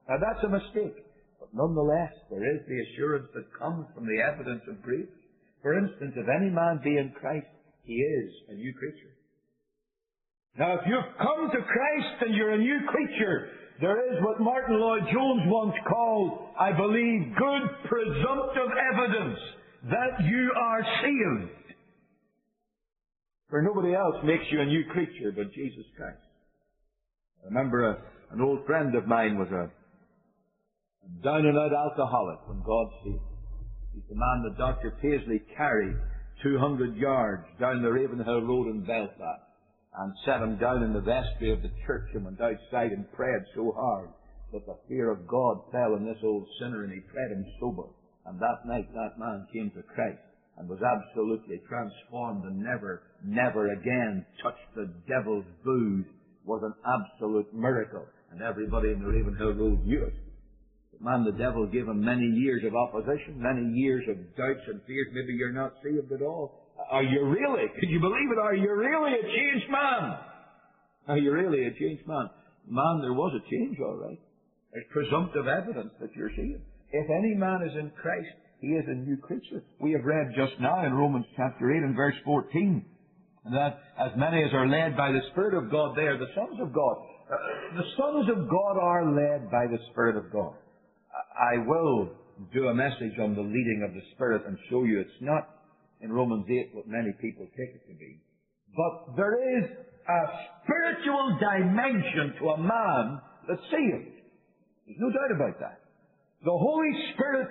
Now 0.08 0.16
that's 0.20 0.44
a 0.44 0.48
mistake. 0.48 1.04
But 1.40 1.48
nonetheless, 1.52 2.12
there 2.30 2.44
is 2.44 2.60
the 2.68 2.78
assurance 2.92 3.28
that 3.34 3.46
comes 3.58 3.86
from 3.94 4.06
the 4.06 4.20
evidence 4.20 4.62
of 4.68 4.82
grace. 4.82 5.08
For 5.62 5.78
instance, 5.78 6.12
if 6.16 6.28
any 6.28 6.50
man 6.50 6.80
be 6.84 6.96
in 6.96 7.12
Christ, 7.20 7.46
he 7.84 7.94
is 7.94 8.30
a 8.50 8.54
new 8.54 8.72
creature. 8.74 9.07
Now, 10.58 10.74
if 10.74 10.80
you've 10.86 11.16
come 11.18 11.50
to 11.52 11.62
Christ 11.62 12.22
and 12.26 12.34
you're 12.34 12.52
a 12.52 12.58
new 12.58 12.80
creature, 12.88 13.48
there 13.80 14.12
is 14.12 14.18
what 14.24 14.40
Martyn 14.40 14.80
Lloyd-Jones 14.80 15.42
once 15.46 15.74
called, 15.88 16.48
I 16.58 16.72
believe, 16.72 17.32
good 17.38 17.62
presumptive 17.88 18.70
evidence 18.92 19.38
that 19.84 20.24
you 20.24 20.50
are 20.56 20.82
saved. 21.00 21.52
For 23.50 23.62
nobody 23.62 23.94
else 23.94 24.16
makes 24.24 24.44
you 24.50 24.60
a 24.60 24.66
new 24.66 24.82
creature 24.90 25.30
but 25.34 25.52
Jesus 25.52 25.84
Christ. 25.96 26.18
I 27.44 27.46
remember 27.46 27.90
a, 27.90 28.34
an 28.34 28.40
old 28.40 28.66
friend 28.66 28.96
of 28.96 29.06
mine 29.06 29.38
was 29.38 29.48
a, 29.52 29.70
down 31.22 31.46
and 31.46 31.56
out 31.56 31.72
alcoholic 31.72 32.48
when 32.48 32.62
God 32.66 32.88
saved. 33.04 33.22
He's 33.94 34.02
the 34.08 34.16
man 34.16 34.42
that 34.42 34.58
Dr. 34.58 34.90
Paisley 35.00 35.40
carried 35.56 35.96
200 36.42 36.96
yards 36.96 37.44
down 37.60 37.80
the 37.80 37.92
Ravenhill 37.92 38.42
Road 38.42 38.66
in 38.74 38.80
Belfast 38.84 39.47
and 39.96 40.12
set 40.24 40.42
him 40.42 40.58
down 40.58 40.82
in 40.82 40.92
the 40.92 41.00
vestry 41.00 41.52
of 41.52 41.62
the 41.62 41.72
church 41.86 42.08
and 42.14 42.24
went 42.24 42.40
outside 42.40 42.92
and 42.92 43.10
prayed 43.12 43.42
so 43.54 43.72
hard 43.76 44.10
that 44.52 44.66
the 44.66 44.76
fear 44.88 45.10
of 45.10 45.26
God 45.26 45.60
fell 45.72 45.94
on 45.94 46.04
this 46.04 46.22
old 46.22 46.46
sinner 46.60 46.84
and 46.84 46.92
he 46.92 47.00
prayed 47.00 47.32
him 47.32 47.44
sober. 47.60 47.88
And 48.26 48.38
that 48.38 48.66
night 48.66 48.88
that 48.92 49.18
man 49.18 49.46
came 49.52 49.70
to 49.70 49.82
Christ 49.82 50.20
and 50.58 50.68
was 50.68 50.80
absolutely 50.82 51.60
transformed 51.68 52.44
and 52.44 52.58
never, 52.58 53.02
never 53.24 53.72
again 53.72 54.24
touched 54.42 54.68
the 54.74 54.92
devil's 55.08 55.44
booze 55.64 56.06
was 56.44 56.62
an 56.64 56.74
absolute 56.84 57.52
miracle. 57.54 58.04
And 58.30 58.42
everybody 58.42 58.90
in 58.90 59.00
the 59.00 59.06
Ravenhill 59.06 59.54
Road 59.54 59.86
knew 59.86 60.04
it. 60.04 60.14
But 60.92 61.02
man, 61.02 61.24
the 61.24 61.38
devil 61.38 61.66
gave 61.66 61.86
him 61.86 62.04
many 62.04 62.26
years 62.26 62.64
of 62.64 62.74
opposition, 62.74 63.40
many 63.40 63.72
years 63.78 64.04
of 64.08 64.16
doubts 64.36 64.66
and 64.66 64.80
fears. 64.86 65.08
Maybe 65.12 65.32
you're 65.34 65.52
not 65.52 65.74
saved 65.82 66.12
at 66.12 66.22
all. 66.22 66.57
Are 66.90 67.02
you 67.02 67.24
really? 67.24 67.68
Could 67.80 67.90
you 67.90 68.00
believe 68.00 68.30
it? 68.32 68.38
Are 68.38 68.54
you 68.54 68.72
really 68.72 69.12
a 69.18 69.22
changed 69.22 69.70
man? 69.70 70.18
Are 71.08 71.18
you 71.18 71.32
really 71.32 71.66
a 71.66 71.72
changed 71.78 72.06
man? 72.06 72.30
Man, 72.68 73.00
there 73.00 73.14
was 73.14 73.32
a 73.34 73.50
change, 73.50 73.78
all 73.80 73.96
right. 73.96 74.20
There's 74.72 74.84
presumptive 74.92 75.46
evidence 75.46 75.92
that 76.00 76.14
you're 76.14 76.30
seeing. 76.36 76.60
If 76.92 77.10
any 77.10 77.34
man 77.34 77.62
is 77.62 77.74
in 77.74 77.90
Christ, 78.00 78.28
he 78.60 78.68
is 78.68 78.84
a 78.88 78.94
new 78.94 79.16
creature. 79.16 79.62
We 79.80 79.92
have 79.92 80.04
read 80.04 80.28
just 80.36 80.60
now 80.60 80.84
in 80.84 80.92
Romans 80.92 81.26
chapter 81.36 81.70
8 81.70 81.82
and 81.82 81.96
verse 81.96 82.14
14 82.24 82.84
that 83.52 83.80
as 83.98 84.12
many 84.16 84.42
as 84.44 84.52
are 84.52 84.68
led 84.68 84.96
by 84.96 85.10
the 85.10 85.20
Spirit 85.32 85.54
of 85.54 85.70
God, 85.70 85.96
they 85.96 86.02
are 86.02 86.18
the 86.18 86.32
sons 86.34 86.60
of 86.60 86.72
God. 86.72 86.96
Uh, 87.30 87.36
the 87.76 87.88
sons 87.96 88.28
of 88.36 88.48
God 88.48 88.76
are 88.80 89.04
led 89.06 89.50
by 89.50 89.66
the 89.66 89.78
Spirit 89.90 90.16
of 90.16 90.30
God. 90.32 90.52
I 91.38 91.58
will 91.66 92.10
do 92.52 92.68
a 92.68 92.74
message 92.74 93.18
on 93.20 93.34
the 93.34 93.42
leading 93.42 93.86
of 93.88 93.94
the 93.94 94.02
Spirit 94.14 94.42
and 94.46 94.58
show 94.70 94.84
you 94.84 95.00
it's 95.00 95.20
not 95.20 95.57
in 96.00 96.12
Romans 96.12 96.46
8 96.48 96.70
what 96.72 96.86
many 96.86 97.12
people 97.20 97.46
take 97.56 97.74
it 97.74 97.86
to 97.88 97.94
be. 97.94 98.20
But 98.76 99.16
there 99.16 99.36
is 99.58 99.64
a 100.08 100.20
spiritual 100.64 101.38
dimension 101.40 102.34
to 102.40 102.48
a 102.50 102.58
man 102.58 103.20
that's 103.48 103.64
saved. 103.70 104.16
There's 104.86 105.00
no 105.00 105.10
doubt 105.10 105.32
about 105.34 105.60
that. 105.60 105.80
The 106.44 106.54
Holy 106.54 106.92
Spirit 107.12 107.48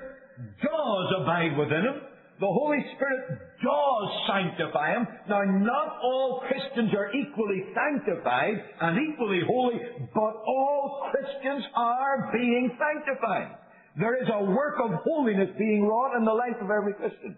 does 0.61 1.07
abide 1.21 1.57
within 1.57 1.83
him. 1.85 2.01
The 2.39 2.45
Holy 2.45 2.77
Spirit 2.95 3.41
does 3.65 4.07
sanctify 4.29 4.93
him. 4.93 5.07
Now, 5.27 5.41
not 5.41 5.97
all 6.03 6.43
Christians 6.47 6.93
are 6.93 7.09
equally 7.09 7.65
sanctified 7.73 8.61
and 8.81 8.97
equally 9.11 9.41
holy, 9.45 9.81
but 10.13 10.33
all 10.45 11.09
Christians 11.11 11.65
are 11.75 12.29
being 12.31 12.77
sanctified. 12.77 13.57
There 13.99 14.21
is 14.21 14.29
a 14.31 14.43
work 14.45 14.75
of 14.83 15.01
holiness 15.03 15.49
being 15.57 15.87
wrought 15.87 16.15
in 16.15 16.25
the 16.25 16.31
life 16.31 16.61
of 16.61 16.69
every 16.69 16.93
Christian. 16.93 17.35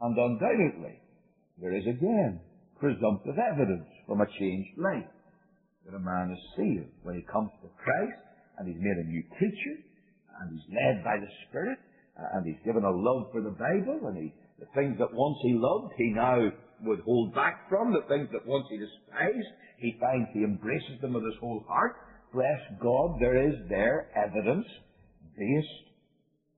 And 0.00 0.16
undoubtedly, 0.16 1.00
there 1.60 1.74
is 1.74 1.84
again 1.86 2.40
presumptive 2.78 3.34
evidence 3.38 3.88
from 4.06 4.20
a 4.20 4.30
changed 4.38 4.78
life 4.78 5.10
that 5.84 5.96
a 5.96 5.98
man 5.98 6.30
is 6.30 6.42
saved 6.56 6.92
when 7.02 7.16
he 7.16 7.32
comes 7.32 7.50
to 7.62 7.68
Christ 7.82 8.20
and 8.58 8.68
he's 8.68 8.78
made 8.78 8.98
a 8.98 9.08
new 9.08 9.22
creature 9.36 9.78
and 10.38 10.54
he's 10.54 10.68
led 10.70 11.02
by 11.02 11.18
the 11.18 11.30
Spirit 11.48 11.78
uh, 12.14 12.36
and 12.38 12.46
he's 12.46 12.62
given 12.64 12.84
a 12.84 12.90
love 12.90 13.32
for 13.32 13.42
the 13.42 13.50
Bible 13.50 14.06
and 14.06 14.16
he, 14.16 14.32
the 14.60 14.70
things 14.74 14.98
that 14.98 15.12
once 15.12 15.38
he 15.42 15.54
loved 15.54 15.92
he 15.96 16.10
now 16.14 16.50
would 16.84 17.00
hold 17.00 17.34
back 17.34 17.68
from, 17.68 17.92
the 17.92 18.06
things 18.06 18.28
that 18.32 18.46
once 18.46 18.66
he 18.70 18.78
despised, 18.78 19.50
he 19.78 19.98
finds 19.98 20.28
he 20.32 20.44
embraces 20.44 21.00
them 21.00 21.14
with 21.14 21.24
his 21.24 21.38
whole 21.40 21.64
heart. 21.66 21.96
Bless 22.32 22.60
God, 22.80 23.18
there 23.18 23.48
is 23.48 23.54
there 23.68 24.10
evidence 24.14 24.66
based 25.36 25.88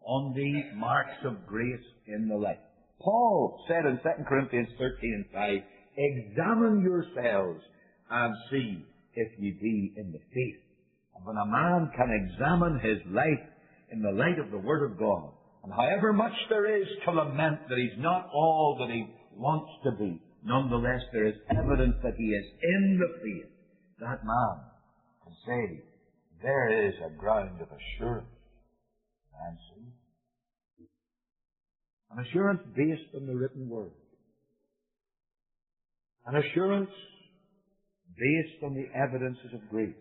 on 0.04 0.34
the 0.34 0.76
marks 0.76 1.16
of 1.24 1.46
grace 1.46 1.86
in 2.06 2.28
the 2.28 2.36
life. 2.36 2.58
Paul 3.00 3.64
said 3.66 3.86
in 3.86 3.98
2 4.02 4.24
Corinthians 4.28 4.68
13 4.78 5.14
and 5.14 5.24
5, 5.32 5.50
Examine 5.96 6.82
yourselves 6.82 7.60
and 8.10 8.34
see 8.50 8.84
if 9.14 9.28
ye 9.38 9.56
be 9.60 9.94
in 9.96 10.12
the 10.12 10.20
faith. 10.32 10.62
And 11.16 11.26
when 11.26 11.36
a 11.36 11.46
man 11.46 11.90
can 11.96 12.10
examine 12.10 12.80
his 12.80 13.00
life 13.12 13.44
in 13.90 14.02
the 14.02 14.12
light 14.12 14.38
of 14.38 14.50
the 14.50 14.58
Word 14.58 14.90
of 14.90 14.98
God, 14.98 15.32
and 15.64 15.72
however 15.72 16.12
much 16.12 16.32
there 16.48 16.80
is 16.80 16.86
to 17.04 17.10
lament 17.10 17.60
that 17.68 17.78
he's 17.78 17.98
not 17.98 18.28
all 18.32 18.76
that 18.80 18.92
he 18.92 19.06
wants 19.36 19.70
to 19.84 19.92
be, 19.92 20.20
nonetheless 20.44 21.02
there 21.12 21.26
is 21.26 21.34
evidence 21.50 21.96
that 22.02 22.14
he 22.16 22.24
is 22.24 22.46
in 22.62 23.00
the 23.00 23.18
faith. 23.22 23.50
That 24.00 24.24
man 24.24 24.56
can 25.24 25.34
say, 25.46 25.84
there 26.42 26.88
is 26.88 26.94
a 27.04 27.16
ground 27.18 27.60
of 27.60 27.68
assurance. 27.68 28.28
And 29.46 29.58
an 32.12 32.24
assurance 32.24 32.60
based 32.76 33.14
on 33.14 33.26
the 33.26 33.34
written 33.34 33.68
word. 33.68 33.92
An 36.26 36.36
assurance 36.36 36.90
based 38.16 38.62
on 38.64 38.74
the 38.74 38.86
evidences 38.98 39.54
of 39.54 39.68
grace. 39.70 39.94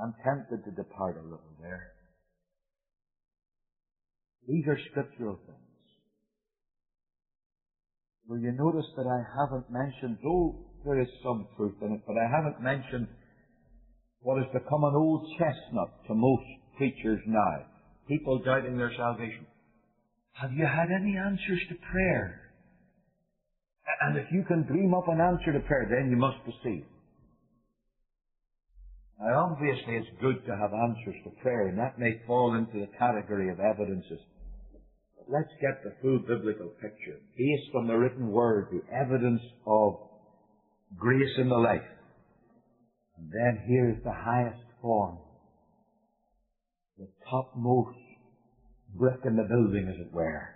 I'm 0.00 0.14
tempted 0.24 0.64
to 0.64 0.70
depart 0.70 1.16
a 1.16 1.22
little 1.22 1.54
there. 1.60 1.92
These 4.46 4.64
are 4.66 4.78
scriptural 4.90 5.38
things. 5.46 5.58
Will 8.28 8.38
you 8.38 8.52
notice 8.52 8.86
that 8.96 9.06
I 9.06 9.20
haven't 9.40 9.70
mentioned, 9.70 10.18
though 10.22 10.54
there 10.84 11.00
is 11.00 11.08
some 11.22 11.46
truth 11.56 11.74
in 11.82 11.92
it, 11.92 12.00
but 12.06 12.16
I 12.16 12.28
haven't 12.30 12.62
mentioned 12.62 13.08
what 14.20 14.38
has 14.38 14.46
become 14.52 14.84
an 14.84 14.94
old 14.94 15.26
chestnut 15.38 15.90
to 16.06 16.14
most 16.14 16.44
preachers 16.76 17.20
now. 17.26 17.64
People 18.06 18.42
doubting 18.44 18.76
their 18.76 18.92
salvation. 18.96 19.46
Have 20.40 20.52
you 20.52 20.66
had 20.66 20.88
any 20.94 21.16
answers 21.16 21.60
to 21.68 21.74
prayer? 21.90 22.40
And 24.02 24.16
if 24.16 24.26
you 24.30 24.44
can 24.46 24.62
dream 24.66 24.94
up 24.94 25.08
an 25.08 25.20
answer 25.20 25.52
to 25.52 25.60
prayer, 25.66 25.88
then 25.90 26.10
you 26.10 26.16
must 26.16 26.36
proceed. 26.44 26.86
Now, 29.18 29.50
obviously, 29.50 29.96
it's 29.96 30.20
good 30.20 30.44
to 30.46 30.56
have 30.56 30.70
answers 30.72 31.16
to 31.24 31.30
prayer, 31.42 31.68
and 31.68 31.78
that 31.78 31.98
may 31.98 32.20
fall 32.24 32.54
into 32.54 32.78
the 32.78 32.86
category 32.98 33.50
of 33.50 33.58
evidences. 33.58 34.20
But 35.16 35.26
let's 35.28 35.50
get 35.60 35.82
the 35.82 35.96
full 36.00 36.20
biblical 36.20 36.68
picture, 36.80 37.18
based 37.36 37.74
on 37.74 37.88
the 37.88 37.96
written 37.96 38.28
word, 38.30 38.68
the 38.70 38.84
evidence 38.94 39.42
of 39.66 39.98
grace 40.96 41.34
in 41.38 41.48
the 41.48 41.56
life. 41.56 41.82
And 43.16 43.26
then 43.32 43.64
here's 43.66 44.00
the 44.04 44.14
highest 44.14 44.62
form, 44.80 45.18
the 46.96 47.08
topmost 47.28 47.96
brick 48.98 49.20
in 49.24 49.36
the 49.36 49.44
building, 49.44 49.88
as 49.88 50.06
it 50.06 50.12
were. 50.12 50.54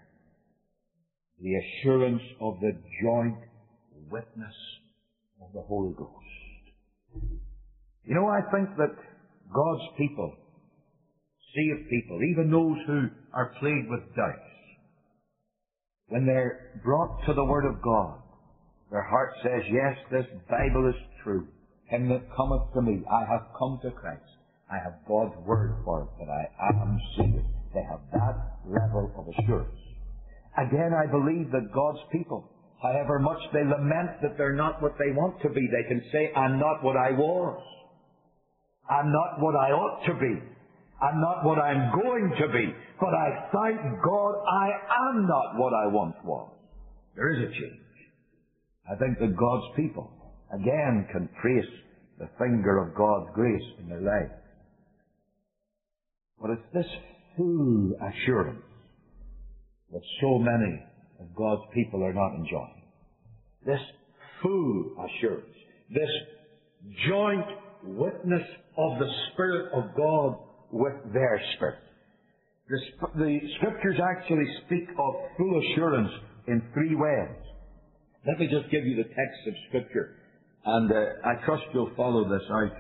The 1.41 1.55
assurance 1.55 2.23
of 2.41 2.61
the 2.61 2.73
joint 3.03 3.39
witness 4.11 4.55
of 5.41 5.53
the 5.55 5.63
Holy 5.63 5.95
Ghost. 5.97 6.13
You 8.05 8.15
know, 8.15 8.27
I 8.27 8.41
think 8.53 8.77
that 8.77 8.95
God's 9.55 9.89
people, 9.97 10.35
saved 11.55 11.89
people, 11.89 12.21
even 12.33 12.51
those 12.51 12.79
who 12.87 13.09
are 13.33 13.55
plagued 13.61 13.89
with 13.89 14.01
doubts, 14.17 14.53
when 16.09 16.27
they're 16.27 16.81
brought 16.85 17.25
to 17.27 17.33
the 17.33 17.45
Word 17.45 17.65
of 17.65 17.81
God, 17.83 18.19
their 18.91 19.03
heart 19.03 19.33
says, 19.43 19.63
Yes, 19.73 19.97
this 20.11 20.27
Bible 20.51 20.89
is 20.89 21.01
true. 21.25 21.47
Him 21.87 22.09
that 22.09 22.29
cometh 22.37 22.73
to 22.75 22.83
me, 22.83 23.03
I 23.11 23.21
have 23.21 23.49
come 23.59 23.79
to 23.83 23.91
Christ. 23.91 24.21
I 24.71 24.77
have 24.77 25.07
God's 25.09 25.35
Word 25.47 25.77
for 25.85 26.03
it, 26.03 26.09
that 26.19 26.31
I 26.31 26.83
am 26.83 26.99
saved. 27.17 27.62
They 27.75 27.83
have 27.89 28.01
that 28.13 28.37
level 28.67 29.11
of 29.17 29.29
assurance. 29.33 29.81
Again, 30.59 30.93
I 30.93 31.11
believe 31.11 31.51
that 31.53 31.73
God's 31.73 32.05
people 32.13 32.53
However 32.83 33.21
much 33.21 33.39
they 33.53 33.63
lament 33.63 34.19
that 34.23 34.37
they're 34.37 34.57
not 34.57 34.83
what 34.83 34.99
they 34.99 35.15
want 35.15 35.41
to 35.43 35.49
be, 35.49 35.69
they 35.71 35.89
can 35.89 36.03
say, 36.11 36.33
I'm 36.35 36.59
not 36.59 36.83
what 36.83 36.97
I 36.97 37.13
was. 37.13 37.63
I'm 38.91 39.13
not 39.13 39.39
what 39.39 39.55
I 39.55 39.71
ought 39.71 40.05
to 40.07 40.15
be. 40.15 40.35
I'm 41.01 41.21
not 41.21 41.45
what 41.45 41.59
I'm 41.59 41.93
going 41.95 42.35
to 42.41 42.49
be. 42.49 42.75
But 42.99 43.15
I 43.15 43.49
thank 43.55 43.81
God 44.03 44.35
I 44.51 44.69
am 45.09 45.27
not 45.29 45.59
what 45.59 45.73
I 45.73 45.87
once 45.87 46.17
was. 46.25 46.51
There 47.15 47.31
is 47.31 47.39
a 47.39 47.53
change. 47.53 47.79
I 48.91 48.97
think 48.97 49.19
that 49.21 49.37
God's 49.37 49.77
people, 49.77 50.11
again, 50.53 51.07
can 51.13 51.29
trace 51.41 51.73
the 52.19 52.29
finger 52.37 52.83
of 52.83 52.97
God's 52.97 53.31
grace 53.33 53.69
in 53.79 53.89
their 53.89 54.01
life. 54.01 54.33
But 56.41 56.51
it's 56.51 56.75
this 56.75 56.87
full 57.37 57.93
assurance 58.01 58.63
that 59.93 60.03
so 60.21 60.39
many 60.39 60.83
of 61.21 61.35
God's 61.37 61.63
people 61.75 62.03
are 62.03 62.13
not 62.13 62.35
enjoying. 62.35 62.83
This 63.67 63.81
full 64.43 65.07
assurance, 65.07 65.55
this 65.91 66.11
joint 67.09 67.47
witness 67.85 68.43
of 68.79 68.99
the 68.99 69.11
Spirit 69.33 69.73
of 69.75 69.95
God 69.97 70.39
with 70.71 71.13
their 71.13 71.41
spirit. 71.55 71.79
The, 72.69 72.79
the 73.19 73.39
scriptures 73.59 74.01
actually 74.17 74.47
speak 74.67 74.89
of 74.99 75.15
full 75.37 75.61
assurance 75.61 76.11
in 76.49 76.63
three 76.73 76.95
ways. 76.95 77.37
Let 78.27 78.39
me 78.39 78.47
just 78.47 78.71
give 78.71 78.85
you 78.85 78.97
the 78.97 79.09
text 79.09 79.47
of 79.49 79.55
scripture, 79.69 80.15
and 80.65 80.91
uh, 80.91 81.29
I 81.29 81.45
trust 81.45 81.65
you'll 81.75 81.91
follow 81.97 82.25
this 82.25 82.49
out 82.51 82.73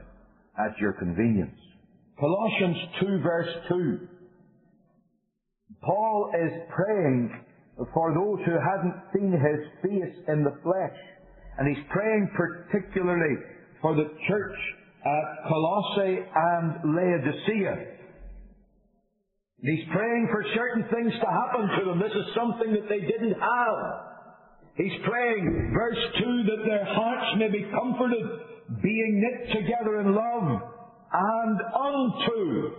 at 0.67 0.79
your 0.79 0.93
convenience. 0.95 1.59
Colossians 2.19 2.77
2 3.01 3.19
verse 3.23 3.49
2. 3.69 4.09
Paul 5.83 6.31
is 6.35 6.53
praying 6.75 7.45
for 7.92 8.14
those 8.14 8.38
who 8.47 8.53
hadn't 8.53 8.95
seen 9.12 9.33
his 9.33 9.61
face 9.83 10.14
in 10.29 10.45
the 10.45 10.57
flesh. 10.62 10.99
And 11.59 11.68
he's 11.68 11.85
praying 11.90 12.31
particularly 12.37 13.37
for 13.81 13.95
the 13.95 14.09
church 14.29 14.59
at 15.05 15.49
Colossae 15.49 16.18
and 16.35 16.95
Laodicea. 16.95 17.92
He's 19.61 19.85
praying 19.92 20.29
for 20.31 20.45
certain 20.55 20.85
things 20.85 21.12
to 21.21 21.27
happen 21.27 21.68
to 21.79 21.85
them. 21.85 21.99
This 22.01 22.12
is 22.12 22.35
something 22.35 22.73
that 22.73 22.88
they 22.88 23.01
didn't 23.01 23.38
have. 23.38 24.12
He's 24.77 24.99
praying, 25.05 25.73
verse 25.75 25.99
2, 26.18 26.42
that 26.45 26.64
their 26.66 26.85
hearts 26.85 27.38
may 27.38 27.49
be 27.49 27.66
comforted, 27.71 28.25
being 28.83 29.21
knit 29.21 29.55
together 29.55 30.01
in 30.01 30.14
love, 30.14 30.62
and 31.12 31.61
unto 31.77 32.71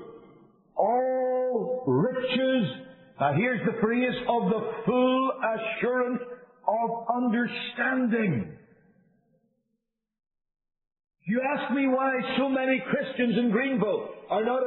all 0.75 1.83
riches 1.87 2.92
now 3.19 3.33
here's 3.33 3.65
the 3.65 3.79
phrase 3.81 4.15
of 4.27 4.49
the 4.49 4.71
full 4.85 5.31
assurance 5.55 6.21
of 6.67 6.89
understanding. 7.15 8.57
You 11.25 11.41
ask 11.55 11.73
me 11.73 11.87
why 11.87 12.11
so 12.37 12.49
many 12.49 12.83
Christians 12.89 13.37
in 13.37 13.51
Greenville 13.51 14.09
are 14.29 14.43
not 14.43 14.63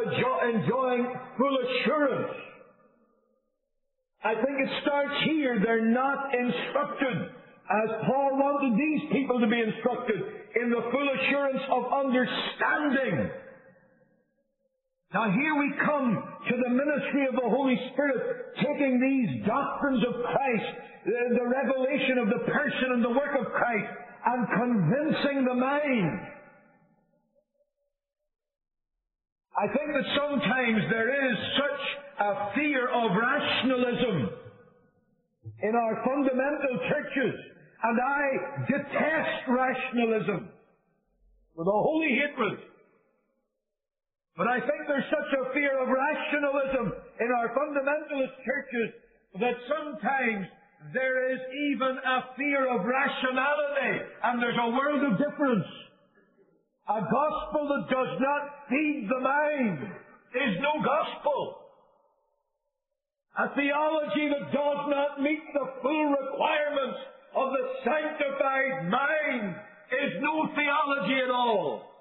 enjoying 0.54 1.14
full 1.36 1.58
assurance. 1.58 2.32
I 4.24 4.34
think 4.34 4.58
it 4.64 4.82
starts 4.82 5.14
here. 5.24 5.60
They're 5.62 5.90
not 5.90 6.34
instructed 6.34 7.30
as 7.66 7.90
Paul 8.06 8.38
wanted 8.38 8.78
these 8.78 9.10
people 9.12 9.38
to 9.40 9.46
be 9.46 9.60
instructed 9.60 10.16
in 10.62 10.70
the 10.70 10.82
full 10.90 11.08
assurance 11.20 11.62
of 11.70 11.92
understanding. 11.92 13.30
Now 15.16 15.32
here 15.32 15.56
we 15.56 15.72
come 15.80 16.12
to 16.12 16.54
the 16.60 16.68
ministry 16.68 17.24
of 17.24 17.40
the 17.40 17.48
Holy 17.48 17.72
Spirit, 17.88 18.52
taking 18.60 19.00
these 19.00 19.48
doctrines 19.48 20.04
of 20.04 20.12
Christ, 20.12 20.68
the, 21.06 21.40
the 21.40 21.46
revelation 21.48 22.18
of 22.20 22.28
the 22.28 22.44
person 22.44 22.92
and 22.92 23.02
the 23.02 23.16
work 23.16 23.32
of 23.40 23.46
Christ, 23.56 23.88
and 24.26 24.46
convincing 24.60 25.48
the 25.48 25.54
mind. 25.54 26.20
I 29.56 29.72
think 29.72 29.88
that 29.88 30.04
sometimes 30.20 30.84
there 30.92 31.08
is 31.08 31.36
such 31.64 31.82
a 32.20 32.52
fear 32.52 32.84
of 32.84 33.16
rationalism 33.16 34.36
in 35.62 35.72
our 35.80 36.04
fundamental 36.04 36.76
churches, 36.92 37.40
and 37.84 37.96
I 38.04 38.22
detest 38.68 39.48
rationalism 39.48 40.50
with 41.56 41.68
a 41.68 41.72
holy 41.72 42.20
hatred. 42.20 42.75
But 44.36 44.48
I 44.48 44.60
think 44.60 44.84
there's 44.84 45.08
such 45.08 45.32
a 45.32 45.52
fear 45.56 45.80
of 45.80 45.88
rationalism 45.88 46.92
in 47.20 47.28
our 47.32 47.48
fundamentalist 47.56 48.36
churches 48.44 48.92
that 49.40 49.56
sometimes 49.64 50.44
there 50.92 51.32
is 51.32 51.40
even 51.72 51.96
a 51.96 52.18
fear 52.36 52.68
of 52.68 52.84
rationality, 52.84 54.04
and 54.24 54.42
there's 54.42 54.60
a 54.60 54.70
world 54.76 55.02
of 55.08 55.18
difference. 55.18 55.64
A 56.88 57.00
gospel 57.00 57.64
that 57.64 57.88
does 57.88 58.12
not 58.20 58.68
feed 58.68 59.08
the 59.08 59.20
mind 59.24 59.78
is 60.36 60.52
no 60.60 60.84
gospel. 60.84 61.56
A 63.40 63.54
theology 63.56 64.28
that 64.36 64.52
does 64.52 64.82
not 64.92 65.20
meet 65.20 65.42
the 65.52 65.66
full 65.80 66.04
requirements 66.12 67.00
of 67.34 67.52
the 67.56 67.64
sanctified 67.84 68.90
mind 68.90 69.56
is 69.92 70.12
no 70.20 70.48
theology 70.54 71.24
at 71.24 71.30
all 71.30 71.95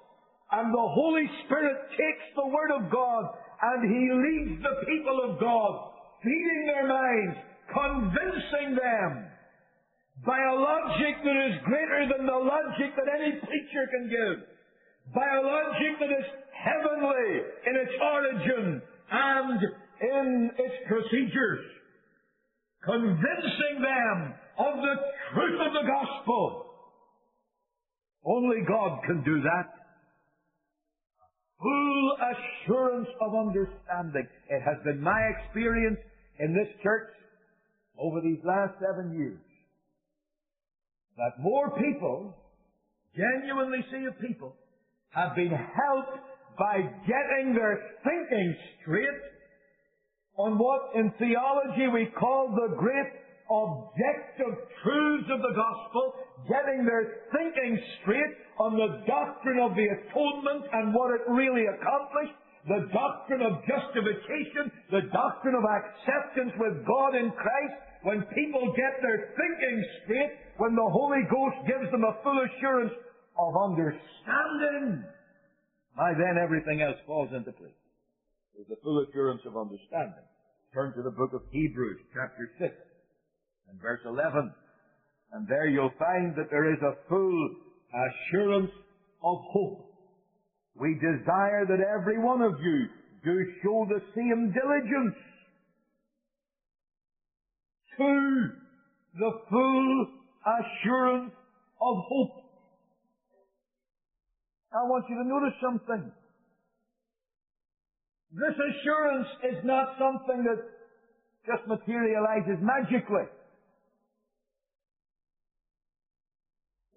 and 0.52 0.72
the 0.72 0.88
Holy 0.94 1.26
Spirit 1.44 1.76
takes 1.90 2.26
the 2.36 2.46
Word 2.46 2.70
of 2.70 2.90
God 2.90 3.24
and 3.62 3.80
He 3.82 4.04
leads 4.14 4.62
the 4.62 4.76
people 4.86 5.18
of 5.26 5.40
God, 5.40 5.72
feeding 6.22 6.62
their 6.66 6.86
minds, 6.86 7.36
convincing 7.72 8.78
them 8.78 9.26
by 10.24 10.38
a 10.38 10.54
logic 10.54 11.18
that 11.24 11.38
is 11.50 11.54
greater 11.64 12.08
than 12.16 12.26
the 12.26 12.40
logic 12.40 12.94
that 12.96 13.10
any 13.10 13.32
preacher 13.40 13.84
can 13.90 14.08
give, 14.08 14.38
by 15.14 15.26
a 15.26 15.42
logic 15.42 15.98
that 16.00 16.12
is 16.14 16.26
heavenly 16.54 17.28
in 17.66 17.74
its 17.76 17.92
origin 18.00 18.82
and 19.10 19.60
in 20.00 20.50
its 20.58 20.74
procedures, 20.88 21.64
convincing 22.84 23.82
them 23.82 24.34
of 24.58 24.74
the 24.78 24.94
truth 25.34 25.60
of 25.66 25.72
the 25.72 25.86
gospel. 25.86 26.62
Only 28.24 28.62
God 28.66 29.00
can 29.06 29.22
do 29.22 29.42
that 29.42 29.85
full 31.60 32.16
assurance 32.20 33.08
of 33.20 33.34
understanding. 33.34 34.26
It 34.50 34.62
has 34.62 34.76
been 34.84 35.00
my 35.00 35.20
experience 35.38 35.98
in 36.38 36.52
this 36.52 36.68
church 36.82 37.08
over 37.98 38.20
these 38.20 38.40
last 38.44 38.74
seven 38.80 39.16
years 39.16 39.40
that 41.16 41.32
more 41.40 41.70
people, 41.78 42.36
genuinely 43.16 43.84
see 43.90 44.06
people, 44.26 44.54
have 45.10 45.34
been 45.34 45.48
helped 45.48 46.18
by 46.58 46.76
getting 47.06 47.54
their 47.54 47.80
thinking 48.04 48.56
straight 48.82 49.20
on 50.36 50.58
what 50.58 50.94
in 50.94 51.10
theology 51.18 51.88
we 51.92 52.06
call 52.18 52.54
the 52.54 52.76
great 52.76 53.12
objective 53.46 54.54
truths 54.82 55.30
of 55.30 55.40
the 55.40 55.54
gospel, 55.54 56.04
getting 56.50 56.82
their 56.82 57.30
thinking 57.30 57.78
straight 58.02 58.34
on 58.58 58.74
the 58.74 59.06
doctrine 59.06 59.62
of 59.62 59.74
the 59.78 59.86
atonement 59.86 60.66
and 60.72 60.94
what 60.94 61.14
it 61.14 61.22
really 61.30 61.66
accomplished, 61.70 62.34
the 62.66 62.90
doctrine 62.90 63.42
of 63.46 63.62
justification, 63.62 64.70
the 64.90 65.06
doctrine 65.14 65.54
of 65.54 65.62
acceptance 65.62 66.50
with 66.58 66.82
God 66.82 67.14
in 67.14 67.30
Christ, 67.30 67.78
when 68.02 68.22
people 68.34 68.74
get 68.74 68.98
their 69.02 69.34
thinking 69.38 69.78
straight, 70.02 70.32
when 70.58 70.74
the 70.74 70.90
Holy 70.90 71.22
Ghost 71.30 71.58
gives 71.66 71.90
them 71.90 72.02
a 72.02 72.18
full 72.22 72.38
assurance 72.42 72.94
of 73.38 73.50
understanding, 73.70 75.06
why 75.94 76.12
then 76.14 76.38
everything 76.42 76.82
else 76.82 76.98
falls 77.06 77.30
into 77.30 77.52
place. 77.54 77.78
There's 78.54 78.68
the 78.68 78.80
full 78.82 79.04
assurance 79.06 79.42
of 79.46 79.56
understanding. 79.56 80.26
Turn 80.74 80.92
to 80.94 81.02
the 81.02 81.14
book 81.14 81.32
of 81.32 81.42
Hebrews, 81.52 82.00
chapter 82.12 82.50
6 82.58 82.74
and 83.70 83.80
verse 83.80 84.00
11. 84.04 84.52
And 85.32 85.46
there 85.48 85.68
you'll 85.68 85.92
find 85.98 86.34
that 86.36 86.50
there 86.50 86.72
is 86.72 86.80
a 86.82 87.08
full 87.08 87.50
assurance 87.92 88.70
of 89.22 89.38
hope. 89.52 89.92
We 90.78 90.94
desire 90.94 91.66
that 91.66 91.80
every 91.80 92.18
one 92.18 92.42
of 92.42 92.52
you 92.60 92.86
do 93.24 93.44
show 93.62 93.86
the 93.88 94.00
same 94.14 94.52
diligence 94.52 95.16
to 97.98 98.48
the 99.18 99.30
full 99.50 100.06
assurance 100.46 101.32
of 101.80 101.96
hope. 102.08 102.42
I 104.72 104.82
want 104.84 105.04
you 105.08 105.16
to 105.16 105.28
notice 105.28 105.56
something. 105.62 106.12
This 108.32 108.54
assurance 108.54 109.28
is 109.44 109.64
not 109.64 109.96
something 109.98 110.44
that 110.44 110.60
just 111.46 111.66
materializes 111.66 112.58
magically. 112.60 113.24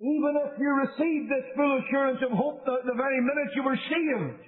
Even 0.01 0.33
if 0.47 0.59
you 0.59 0.69
received 0.69 1.29
this 1.29 1.43
full 1.55 1.81
assurance 1.83 2.19
of 2.23 2.31
hope 2.31 2.63
the, 2.65 2.77
the 2.85 2.95
very 2.95 3.19
minute 3.19 3.51
you 3.55 3.63
were 3.63 3.75
saved, 3.75 4.39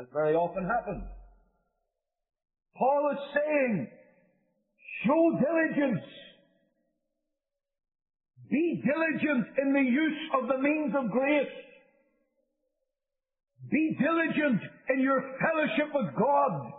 as 0.00 0.06
very 0.12 0.34
often 0.34 0.64
happens. 0.64 1.04
Paul 2.76 3.10
is 3.12 3.18
saying, 3.34 3.88
show 5.04 5.38
diligence 5.42 6.04
Be 8.50 8.82
diligent 8.82 9.46
in 9.60 9.72
the 9.74 9.84
use 9.84 10.20
of 10.40 10.48
the 10.48 10.58
means 10.58 10.94
of 10.96 11.10
grace. 11.10 11.52
Be 13.70 13.96
diligent 14.00 14.62
in 14.88 15.02
your 15.02 15.20
fellowship 15.38 15.92
with 15.92 16.14
God. 16.16 16.72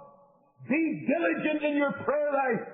Be 0.68 1.06
diligent 1.08 1.64
in 1.64 1.78
your 1.78 1.92
prayer 1.92 2.32
life. 2.34 2.68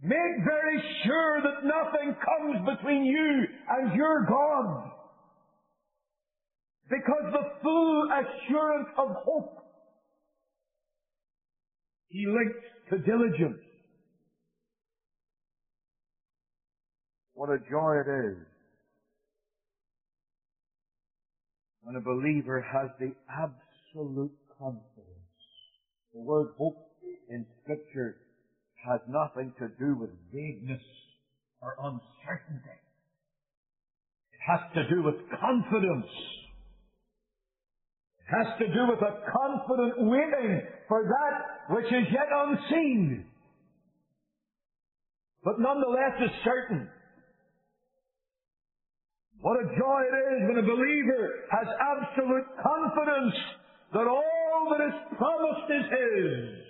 Make 0.00 0.44
very 0.44 0.82
sure 1.04 1.42
that 1.42 1.64
nothing 1.64 2.14
comes 2.14 2.76
between 2.76 3.04
you 3.04 3.44
and 3.68 3.96
your 3.96 4.26
God. 4.26 4.90
Because 6.88 7.32
the 7.32 7.62
full 7.62 8.08
assurance 8.12 8.88
of 8.96 9.08
hope 9.24 9.58
he 12.08 12.26
links 12.26 12.58
to 12.90 12.98
diligence. 12.98 13.60
What 17.34 17.50
a 17.50 17.58
joy 17.70 18.00
it 18.04 18.08
is 18.08 18.38
when 21.82 21.96
a 21.96 22.00
believer 22.00 22.64
has 22.72 22.90
the 22.98 23.12
absolute 23.30 24.32
confidence. 24.58 24.84
The 26.14 26.20
word 26.20 26.48
hope 26.56 26.76
in 27.30 27.46
Scripture 27.62 28.16
has 28.88 29.00
nothing 29.08 29.52
to 29.58 29.68
do 29.78 29.94
with 29.94 30.10
vagueness 30.32 30.82
or 31.60 31.74
uncertainty. 31.78 32.78
It 34.32 34.42
has 34.46 34.60
to 34.74 34.88
do 34.88 35.02
with 35.02 35.16
confidence. 35.40 36.10
It 38.20 38.28
has 38.32 38.58
to 38.58 38.66
do 38.66 38.86
with 38.88 39.00
a 39.00 39.20
confident 39.30 40.08
waiting 40.08 40.62
for 40.88 41.04
that 41.04 41.74
which 41.74 41.86
is 41.86 42.08
yet 42.12 42.28
unseen, 42.32 43.26
but 45.44 45.60
nonetheless 45.60 46.20
is 46.24 46.30
certain. 46.44 46.88
What 49.40 49.56
a 49.60 49.64
joy 49.64 50.00
it 50.02 50.16
is 50.34 50.48
when 50.48 50.58
a 50.58 50.66
believer 50.66 51.30
has 51.52 51.66
absolute 51.78 52.46
confidence 52.62 53.34
that 53.92 54.06
all 54.06 54.76
that 54.76 54.84
is 54.84 54.94
promised 55.16 55.70
is 55.70 55.84
his. 55.90 56.68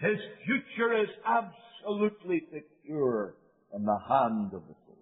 His 0.00 0.18
future 0.46 0.98
is 0.98 1.10
absolutely 1.26 2.42
secure 2.50 3.34
in 3.74 3.84
the 3.84 3.98
hand 3.98 4.54
of 4.54 4.62
the 4.66 4.74
Savior. 4.86 4.96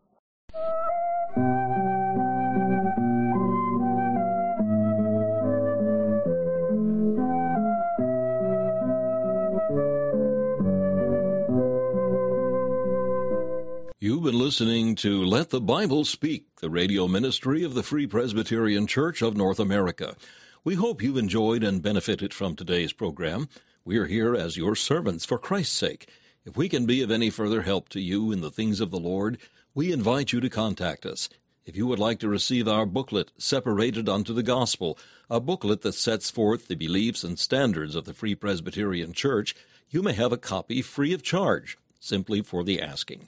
You've 14.01 14.25
been 14.25 14.37
listening 14.37 14.97
to 14.97 15.25
Let 15.25 15.51
the 15.51 15.61
Bible 15.61 16.05
Speak, 16.05 16.57
the 16.57 16.71
radio 16.71 17.07
ministry 17.07 17.63
of 17.63 17.75
the 17.75 17.85
Free 17.85 18.09
Presbyterian 18.09 18.89
Church 18.89 19.23
of 19.23 19.37
North 19.37 19.61
America. 19.61 20.17
We 20.65 20.75
hope 20.75 21.05
you've 21.05 21.17
enjoyed 21.17 21.63
and 21.63 21.81
benefited 21.81 22.35
from 22.35 22.57
today's 22.57 22.93
program. 22.93 23.49
We 23.89 23.97
are 23.97 24.05
here 24.05 24.37
as 24.37 24.59
your 24.59 24.77
servants 24.77 25.25
for 25.25 25.39
Christ's 25.39 25.75
sake. 25.75 26.11
If 26.45 26.59
we 26.59 26.69
can 26.69 26.85
be 26.85 27.01
of 27.01 27.11
any 27.11 27.31
further 27.31 27.63
help 27.63 27.89
to 27.89 28.01
you 28.03 28.31
in 28.31 28.43
the 28.43 28.51
things 28.51 28.83
of 28.83 28.91
the 28.91 29.01
Lord, 29.01 29.39
we 29.75 29.93
invite 29.93 30.31
you 30.31 30.41
to 30.43 30.51
contact 30.51 31.07
us. 31.07 31.31
If 31.65 31.75
you 31.75 31.87
would 31.87 31.99
like 31.99 32.19
to 32.19 32.29
receive 32.29 32.69
our 32.69 32.85
booklet, 32.85 33.33
Separated 33.39 34.07
unto 34.07 34.35
the 34.35 34.43
Gospel, 34.43 34.99
a 35.31 35.41
booklet 35.41 35.81
that 35.81 35.95
sets 35.95 36.31
forth 36.31 36.69
the 36.69 36.75
beliefs 36.75 37.25
and 37.25 37.39
standards 37.39 37.95
of 37.95 38.05
the 38.05 38.13
Free 38.13 38.35
Presbyterian 38.35 39.15
Church, 39.15 39.55
you 39.89 40.03
may 40.03 40.13
have 40.13 40.35
a 40.35 40.37
copy 40.37 40.83
free 40.83 41.15
of 41.15 41.23
charge, 41.23 41.79
simply 41.99 42.43
for 42.43 42.63
the 42.63 42.83
asking. 42.83 43.27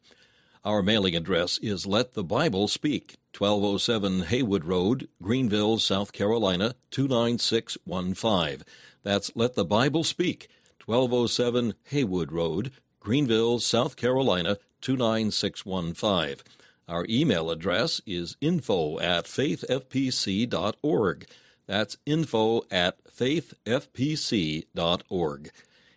Our 0.63 0.83
mailing 0.83 1.17
address 1.17 1.57
is 1.63 1.87
Let 1.87 2.13
the 2.13 2.23
Bible 2.23 2.69
Speak, 2.69 3.17
1207 3.35 4.25
Haywood 4.25 4.67
Road, 4.67 5.09
Greenville, 5.23 5.79
South 5.79 6.13
Carolina, 6.13 6.75
29615. 6.91 8.63
That's 9.03 9.33
Let 9.35 9.55
the 9.55 9.65
Bible 9.65 10.05
Speak, 10.05 10.49
1207 10.85 11.73
Haywood 11.85 12.33
Road, 12.33 12.73
Greenville, 13.01 13.59
South 13.61 13.97
Carolina, 13.97 14.59
29615. 14.83 16.45
Our 16.89 17.07
email 17.09 17.51
address 17.51 18.03
is 18.05 18.37
info 18.41 18.99
at 18.99 19.27
faithfpc.org. 19.27 21.27
That's 21.67 21.97
info 22.05 22.63
at 22.71 23.05
faithfpc.org. 23.05 25.51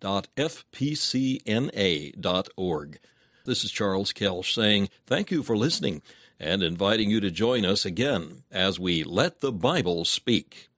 www.fpcna.org. 0.02 3.00
This 3.46 3.64
is 3.64 3.72
Charles 3.72 4.12
Kelsch 4.14 4.54
saying 4.54 4.90
thank 5.06 5.32
you 5.32 5.42
for 5.44 5.58
listening 5.58 6.02
and 6.40 6.62
inviting 6.62 7.10
you 7.10 7.20
to 7.22 7.32
join 7.32 7.66
us 7.66 7.86
again 7.86 8.44
as 8.52 8.80
we 8.80 9.04
let 9.04 9.42
the 9.42 9.52
Bible 9.52 10.06
speak. 10.06 10.70